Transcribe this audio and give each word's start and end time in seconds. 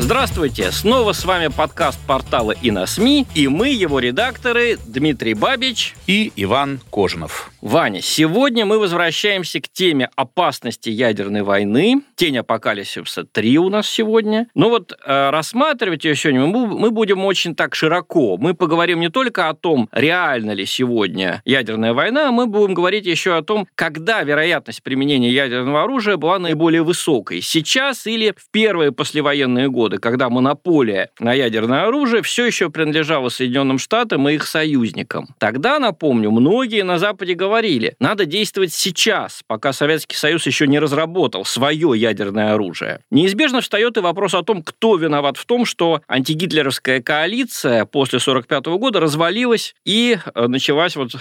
Здравствуйте! 0.00 0.70
Снова 0.70 1.12
с 1.12 1.24
вами 1.24 1.48
подкаст 1.48 1.98
портала 2.06 2.52
и 2.52 2.70
на 2.70 2.86
СМИ, 2.86 3.26
и 3.34 3.48
мы, 3.48 3.70
его 3.70 3.98
редакторы, 3.98 4.78
Дмитрий 4.86 5.34
Бабич 5.34 5.96
и 6.06 6.32
Иван 6.36 6.80
Кожинов. 6.90 7.50
Ваня, 7.60 8.00
сегодня 8.00 8.64
мы 8.64 8.78
возвращаемся 8.78 9.60
к 9.60 9.68
теме 9.68 10.08
опасности 10.14 10.90
ядерной 10.90 11.42
войны. 11.42 12.02
Тень 12.14 12.38
апокалипсиса 12.38 13.24
3 13.24 13.58
у 13.58 13.68
нас 13.68 13.88
сегодня. 13.88 14.46
Но 14.54 14.68
вот 14.68 14.92
э, 14.92 15.30
рассматривать 15.30 16.04
ее 16.04 16.14
сегодня 16.14 16.46
мы, 16.46 16.68
мы 16.68 16.92
будем 16.92 17.24
очень 17.24 17.56
так 17.56 17.74
широко. 17.74 18.36
Мы 18.36 18.54
поговорим 18.54 19.00
не 19.00 19.08
только 19.08 19.48
о 19.48 19.54
том, 19.54 19.88
реально 19.90 20.52
ли 20.52 20.66
сегодня 20.66 21.42
ядерная 21.44 21.94
война, 21.94 22.30
мы 22.30 22.46
будем 22.46 22.74
говорить 22.74 23.06
еще 23.06 23.36
о 23.36 23.42
том, 23.42 23.66
когда 23.74 24.22
вероятность 24.22 24.84
применения 24.84 25.32
ядерного 25.32 25.82
оружия 25.82 26.16
была 26.16 26.38
наиболее 26.38 26.84
высокой. 26.84 27.40
Сейчас 27.40 28.06
или 28.06 28.32
в 28.36 28.48
первые 28.52 28.92
послевоенные 28.92 29.68
годы, 29.68 29.87
когда 29.96 30.28
монополия 30.28 31.10
на 31.18 31.32
ядерное 31.32 31.86
оружие 31.86 32.22
все 32.22 32.44
еще 32.44 32.70
принадлежала 32.70 33.30
Соединенным 33.30 33.78
Штатам 33.78 34.28
и 34.28 34.34
их 34.34 34.46
союзникам. 34.46 35.28
Тогда, 35.38 35.78
напомню, 35.78 36.30
многие 36.30 36.82
на 36.82 36.98
Западе 36.98 37.34
говорили, 37.34 37.48
говорили, 37.48 37.96
надо 37.98 38.26
действовать 38.26 38.72
сейчас, 38.72 39.42
пока 39.46 39.72
Советский 39.72 40.16
Союз 40.16 40.46
еще 40.46 40.66
не 40.66 40.78
разработал 40.78 41.44
свое 41.44 41.92
ядерное 41.94 42.52
оружие. 42.52 43.00
Неизбежно 43.10 43.60
встает 43.60 43.96
и 43.96 44.00
вопрос 44.00 44.34
о 44.34 44.42
том, 44.42 44.62
кто 44.62 44.96
виноват 44.96 45.36
в 45.36 45.46
том, 45.46 45.64
что 45.64 46.02
антигитлеровская 46.08 47.00
коалиция 47.00 47.84
после 47.84 48.18
1945 48.18 48.78
года 48.78 49.00
развалилась 49.00 49.74
и 49.84 50.18
э, 50.34 50.46
началась 50.46 50.96
вот 50.96 51.12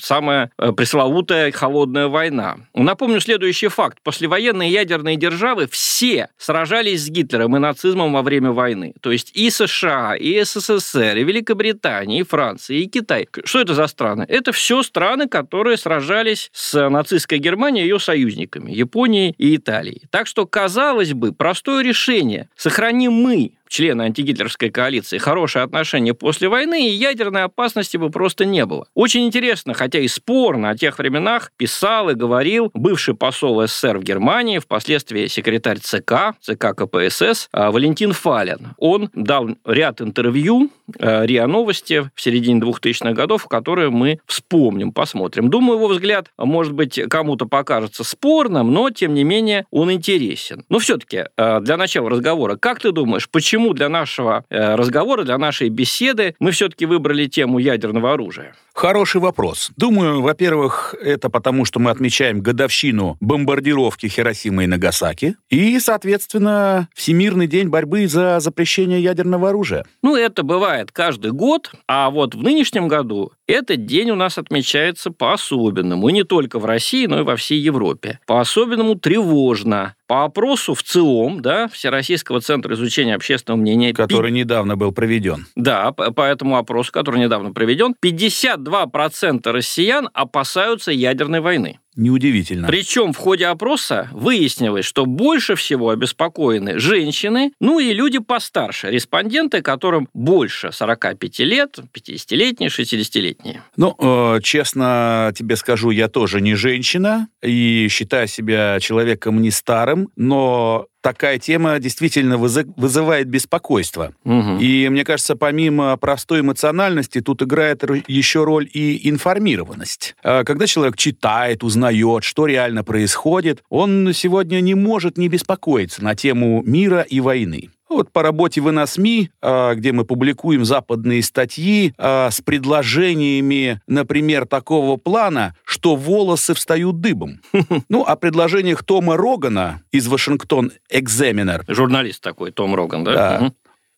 самая 0.00 0.50
э, 0.58 0.72
пресловутая 0.72 1.50
холодная 1.52 2.08
война. 2.08 2.58
Напомню 2.74 3.20
следующий 3.20 3.68
факт. 3.68 3.98
Послевоенные 4.02 4.70
ядерные 4.70 5.16
державы 5.16 5.66
все 5.70 6.28
сражались 6.36 7.04
с 7.06 7.08
Гитлером 7.08 7.56
и 7.56 7.58
нацизмом 7.58 8.09
во 8.12 8.22
время 8.22 8.52
войны. 8.52 8.94
То 9.00 9.10
есть 9.12 9.32
и 9.34 9.50
США, 9.50 10.14
и 10.14 10.42
СССР, 10.42 11.16
и 11.16 11.24
Великобритания, 11.24 12.20
и 12.20 12.22
Франция, 12.22 12.78
и 12.78 12.86
Китай. 12.86 13.28
Что 13.44 13.60
это 13.60 13.74
за 13.74 13.86
страны? 13.86 14.24
Это 14.28 14.52
все 14.52 14.82
страны, 14.82 15.28
которые 15.28 15.76
сражались 15.76 16.50
с 16.52 16.88
нацистской 16.88 17.38
Германией 17.38 17.84
и 17.84 17.88
ее 17.88 17.98
союзниками, 17.98 18.70
Японией 18.72 19.34
и 19.38 19.56
Италией. 19.56 20.02
Так 20.10 20.26
что, 20.26 20.46
казалось 20.46 21.12
бы, 21.12 21.32
простое 21.32 21.82
решение. 21.82 22.48
Сохраним 22.56 23.12
мы 23.12 23.52
члены 23.70 24.02
антигитлеровской 24.02 24.70
коалиции, 24.70 25.16
хорошие 25.16 25.62
отношения 25.62 26.12
после 26.12 26.48
войны, 26.48 26.88
и 26.88 26.92
ядерной 26.92 27.44
опасности 27.44 27.96
бы 27.96 28.10
просто 28.10 28.44
не 28.44 28.66
было. 28.66 28.86
Очень 28.94 29.24
интересно, 29.26 29.72
хотя 29.72 30.00
и 30.00 30.08
спорно 30.08 30.70
о 30.70 30.76
тех 30.76 30.98
временах 30.98 31.52
писал 31.56 32.10
и 32.10 32.14
говорил 32.14 32.70
бывший 32.74 33.14
посол 33.14 33.66
СССР 33.66 33.98
в 33.98 34.02
Германии, 34.02 34.58
впоследствии 34.58 35.28
секретарь 35.28 35.78
ЦК, 35.78 36.34
ЦК 36.40 36.74
КПСС 36.76 37.48
а, 37.52 37.70
Валентин 37.70 38.12
Фален. 38.12 38.74
Он 38.76 39.08
дал 39.14 39.50
ряд 39.64 40.00
интервью 40.00 40.70
РИА 40.98 41.46
Новости 41.46 42.10
в 42.14 42.20
середине 42.20 42.60
2000-х 42.60 43.12
годов, 43.12 43.46
которые 43.46 43.90
мы 43.90 44.20
вспомним, 44.26 44.92
посмотрим. 44.92 45.50
Думаю, 45.50 45.76
его 45.76 45.88
взгляд, 45.88 46.30
может 46.38 46.72
быть, 46.72 47.00
кому-то 47.08 47.46
покажется 47.46 48.04
спорным, 48.04 48.72
но, 48.72 48.90
тем 48.90 49.14
не 49.14 49.24
менее, 49.24 49.66
он 49.70 49.92
интересен. 49.92 50.64
Но 50.68 50.78
все-таки, 50.78 51.24
а, 51.36 51.60
для 51.60 51.76
начала 51.76 52.10
разговора, 52.10 52.56
как 52.56 52.80
ты 52.80 52.92
думаешь, 52.92 53.28
почему 53.28 53.50
почему 53.50 53.74
для 53.74 53.88
нашего 53.88 54.44
э, 54.48 54.74
разговора, 54.74 55.24
для 55.24 55.36
нашей 55.36 55.68
беседы 55.68 56.34
мы 56.38 56.50
все-таки 56.52 56.86
выбрали 56.86 57.26
тему 57.26 57.58
ядерного 57.58 58.12
оружия? 58.12 58.54
Хороший 58.80 59.20
вопрос. 59.20 59.72
Думаю, 59.76 60.22
во-первых, 60.22 60.94
это 61.02 61.28
потому, 61.28 61.66
что 61.66 61.78
мы 61.78 61.90
отмечаем 61.90 62.40
годовщину 62.40 63.18
бомбардировки 63.20 64.06
Хиросимы 64.06 64.64
и 64.64 64.66
Нагасаки 64.66 65.36
и, 65.50 65.78
соответственно, 65.78 66.88
Всемирный 66.94 67.46
день 67.46 67.68
борьбы 67.68 68.08
за 68.08 68.40
запрещение 68.40 69.02
ядерного 69.02 69.50
оружия. 69.50 69.84
Ну, 70.02 70.16
это 70.16 70.44
бывает 70.44 70.92
каждый 70.92 71.32
год, 71.32 71.72
а 71.86 72.08
вот 72.08 72.34
в 72.34 72.42
нынешнем 72.42 72.88
году 72.88 73.32
этот 73.50 73.84
день 73.84 74.10
у 74.10 74.14
нас 74.14 74.38
отмечается 74.38 75.10
по-особенному, 75.10 76.08
и 76.08 76.12
не 76.12 76.24
только 76.24 76.58
в 76.58 76.64
России, 76.64 77.06
но 77.06 77.20
и 77.20 77.22
во 77.22 77.36
всей 77.36 77.60
Европе. 77.60 78.18
По-особенному 78.26 78.94
тревожно. 78.94 79.94
По 80.06 80.24
опросу 80.24 80.74
в 80.74 80.82
ЦИОМ, 80.82 81.40
да, 81.40 81.68
Всероссийского 81.68 82.40
центра 82.40 82.74
изучения 82.74 83.14
общественного 83.14 83.60
мнения... 83.60 83.92
Который 83.92 84.32
пи... 84.32 84.38
недавно 84.38 84.76
был 84.76 84.92
проведен. 84.92 85.46
Да, 85.54 85.92
по 85.92 86.22
этому 86.22 86.56
опросу, 86.56 86.90
который 86.92 87.20
недавно 87.20 87.52
проведен, 87.52 87.94
52% 88.04 89.50
россиян 89.50 90.08
опасаются 90.12 90.90
ядерной 90.90 91.40
войны. 91.40 91.78
Неудивительно. 91.96 92.68
Причем 92.68 93.12
в 93.12 93.16
ходе 93.16 93.46
опроса 93.46 94.08
выяснилось, 94.12 94.84
что 94.84 95.06
больше 95.06 95.56
всего 95.56 95.90
обеспокоены 95.90 96.78
женщины, 96.78 97.52
ну 97.60 97.80
и 97.80 97.92
люди 97.92 98.18
постарше, 98.18 98.90
респонденты, 98.90 99.60
которым 99.60 100.08
больше 100.14 100.70
45 100.72 101.38
лет, 101.40 101.78
50-летние, 101.92 102.70
60-летние. 102.70 103.62
Ну, 103.76 103.96
э, 103.98 104.40
честно 104.42 105.32
тебе 105.36 105.56
скажу, 105.56 105.90
я 105.90 106.08
тоже 106.08 106.40
не 106.40 106.54
женщина 106.54 107.28
и 107.42 107.88
считаю 107.90 108.28
себя 108.28 108.78
человеком 108.80 109.42
не 109.42 109.50
старым, 109.50 110.10
но 110.14 110.86
такая 111.00 111.38
тема 111.38 111.78
действительно 111.78 112.36
вызывает 112.38 113.28
беспокойство. 113.28 114.12
Угу. 114.24 114.58
И 114.60 114.88
мне 114.88 115.04
кажется, 115.04 115.36
помимо 115.36 115.96
простой 115.96 116.40
эмоциональности, 116.40 117.20
тут 117.20 117.42
играет 117.42 117.82
еще 118.06 118.44
роль 118.44 118.68
и 118.72 119.08
информированность. 119.08 120.14
А 120.22 120.44
когда 120.44 120.66
человек 120.66 120.96
читает, 120.96 121.62
узнает, 121.62 122.24
что 122.24 122.46
реально 122.46 122.84
происходит, 122.84 123.62
он 123.68 124.12
сегодня 124.12 124.60
не 124.60 124.74
может 124.74 125.18
не 125.18 125.28
беспокоиться 125.28 126.02
на 126.04 126.14
тему 126.14 126.62
мира 126.64 127.00
и 127.00 127.20
войны. 127.20 127.70
Вот 127.90 128.12
по 128.12 128.22
работе 128.22 128.60
в 128.60 128.70
ИНАСМИ, 128.70 129.30
а, 129.42 129.74
где 129.74 129.90
мы 129.90 130.04
публикуем 130.04 130.64
западные 130.64 131.24
статьи 131.24 131.92
а, 131.98 132.30
с 132.30 132.40
предложениями, 132.40 133.80
например, 133.88 134.46
такого 134.46 134.96
плана, 134.96 135.56
что 135.64 135.96
волосы 135.96 136.54
встают 136.54 137.00
дыбом. 137.00 137.40
Ну, 137.88 138.04
о 138.04 138.14
предложениях 138.14 138.84
Тома 138.84 139.16
Рогана 139.16 139.82
из 139.90 140.06
Вашингтон 140.06 140.70
Экзаменер. 140.90 141.64
Журналист 141.66 142.22
такой, 142.22 142.52
Том 142.52 142.74
Роган, 142.74 143.02
да? 143.02 143.12
Да 143.12 143.52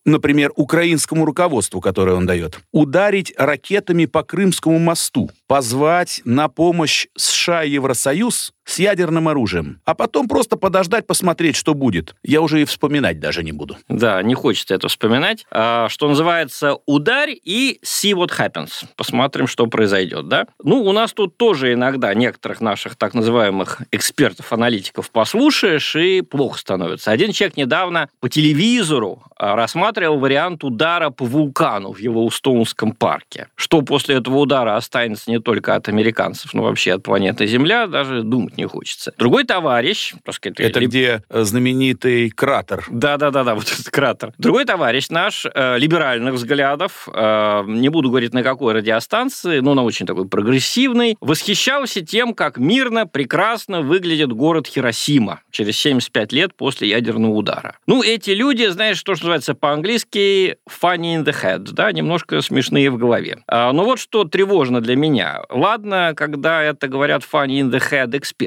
например, 0.05 0.51
украинскому 0.57 1.25
руководству, 1.25 1.81
которое 1.81 2.17
он 2.17 2.27
дает, 2.27 2.61
ударить 2.73 3.33
ракетами 3.37 4.07
по 4.07 4.23
Крымскому 4.23 4.79
мосту, 4.79 5.31
позвать 5.47 6.23
на 6.25 6.49
помощь 6.49 7.07
США 7.17 7.65
и 7.65 7.71
Евросоюз 7.71 8.53
с 8.65 8.79
ядерным 8.79 9.29
оружием, 9.29 9.81
а 9.85 9.95
потом 9.95 10.29
просто 10.29 10.57
подождать, 10.57 11.07
посмотреть, 11.07 11.57
что 11.57 11.75
будет. 11.75 12.15
Я 12.23 12.41
уже 12.41 12.63
и 12.63 12.65
вспоминать 12.65 13.21
даже 13.21 13.43
не 13.43 13.53
буду. 13.53 13.77
Да, 13.89 14.23
не 14.23 14.35
хочется 14.35 14.75
это 14.75 14.89
вспоминать. 14.89 15.47
А, 15.51 15.89
что 15.89 16.09
называется, 16.09 16.79
ударь 16.87 17.37
и 17.43 17.81
see 17.85 18.13
what 18.13 18.31
happens. 18.39 18.85
Посмотрим, 18.97 19.47
что 19.47 19.67
произойдет, 19.67 20.29
да? 20.29 20.47
Ну, 20.63 20.83
у 20.83 20.93
нас 20.93 21.13
тут 21.13 21.37
тоже 21.37 21.73
иногда 21.73 22.15
некоторых 22.15 22.61
наших 22.61 22.97
так 22.97 23.15
называемых 23.15 23.83
экспертов-аналитиков 23.91 25.11
послушаешь, 25.11 25.97
и 25.97 26.23
плохо 26.23 26.59
становится. 26.59 27.11
Один 27.11 27.33
человек 27.33 27.57
недавно 27.57 28.09
по 28.21 28.29
телевизору 28.29 29.23
а, 29.37 29.57
рассматривал 29.57 30.19
вариант 30.19 30.65
удара 30.65 31.11
по 31.11 31.25
вулкану 31.25 31.93
в 31.93 31.99
его 31.99 32.25
Устоунском 32.25 32.93
парке. 32.93 33.49
Что 33.57 33.83
после 33.83 34.17
этого 34.17 34.39
удара 34.39 34.77
останется 34.77 35.31
не 35.31 35.41
только 35.41 35.75
от 35.75 35.89
американцев, 35.89 36.55
но 36.55 36.63
вообще 36.63 36.95
от 36.95 37.03
планеты 37.03 37.47
Земля, 37.47 37.87
даже 37.87 38.23
думать 38.23 38.53
думать 38.53 38.59
не 38.63 38.69
хочется. 38.69 39.13
Другой 39.19 39.45
товарищ... 39.45 40.15
Так 40.25 40.35
сказать, 40.35 40.61
это 40.61 40.81
ли... 40.81 40.87
где 40.87 41.23
э, 41.29 41.43
знаменитый 41.43 42.31
кратер. 42.31 42.85
Да-да-да, 42.91 43.43
вот 43.55 43.65
этот 43.65 43.91
кратер. 43.91 44.33
Другой 44.39 44.65
товарищ 44.65 45.09
наш, 45.11 45.47
э, 45.47 45.79
либеральных 45.79 46.35
взглядов, 46.35 47.09
э, 47.13 47.65
не 47.67 47.89
буду 47.89 48.09
говорить 48.09 48.33
на 48.33 48.43
какой 48.43 48.75
радиостанции, 48.75 49.59
но 49.61 49.75
на 49.75 49.83
очень 49.83 50.07
такой 50.07 50.29
прогрессивный, 50.29 51.17
восхищался 51.21 52.01
тем, 52.03 52.35
как 52.35 52.59
мирно, 52.59 53.07
прекрасно 53.07 53.83
выглядит 53.83 54.33
город 54.33 54.67
Хиросима 54.67 55.41
через 55.51 55.77
75 55.79 56.33
лет 56.33 56.55
после 56.55 56.89
ядерного 56.89 57.33
удара. 57.33 57.77
Ну, 57.87 58.03
эти 58.03 58.31
люди, 58.31 58.67
знаешь, 58.67 59.03
то, 59.03 59.15
что 59.15 59.25
называется 59.25 59.55
по-английски 59.55 60.57
funny 60.69 61.17
in 61.17 61.25
the 61.25 61.35
head, 61.35 61.69
да, 61.73 61.91
немножко 61.91 62.41
смешные 62.43 62.91
в 62.91 62.97
голове. 62.97 63.39
А, 63.49 63.73
но 63.73 63.85
вот 63.85 63.99
что 63.99 64.25
тревожно 64.25 64.81
для 64.81 64.95
меня. 64.95 65.43
Ладно, 65.51 66.13
когда 66.17 66.63
это 66.63 66.87
говорят 66.87 67.23
funny 67.23 67.61
in 67.61 67.71
the 67.71 67.83
head 67.91 68.17
эксперты. 68.17 68.42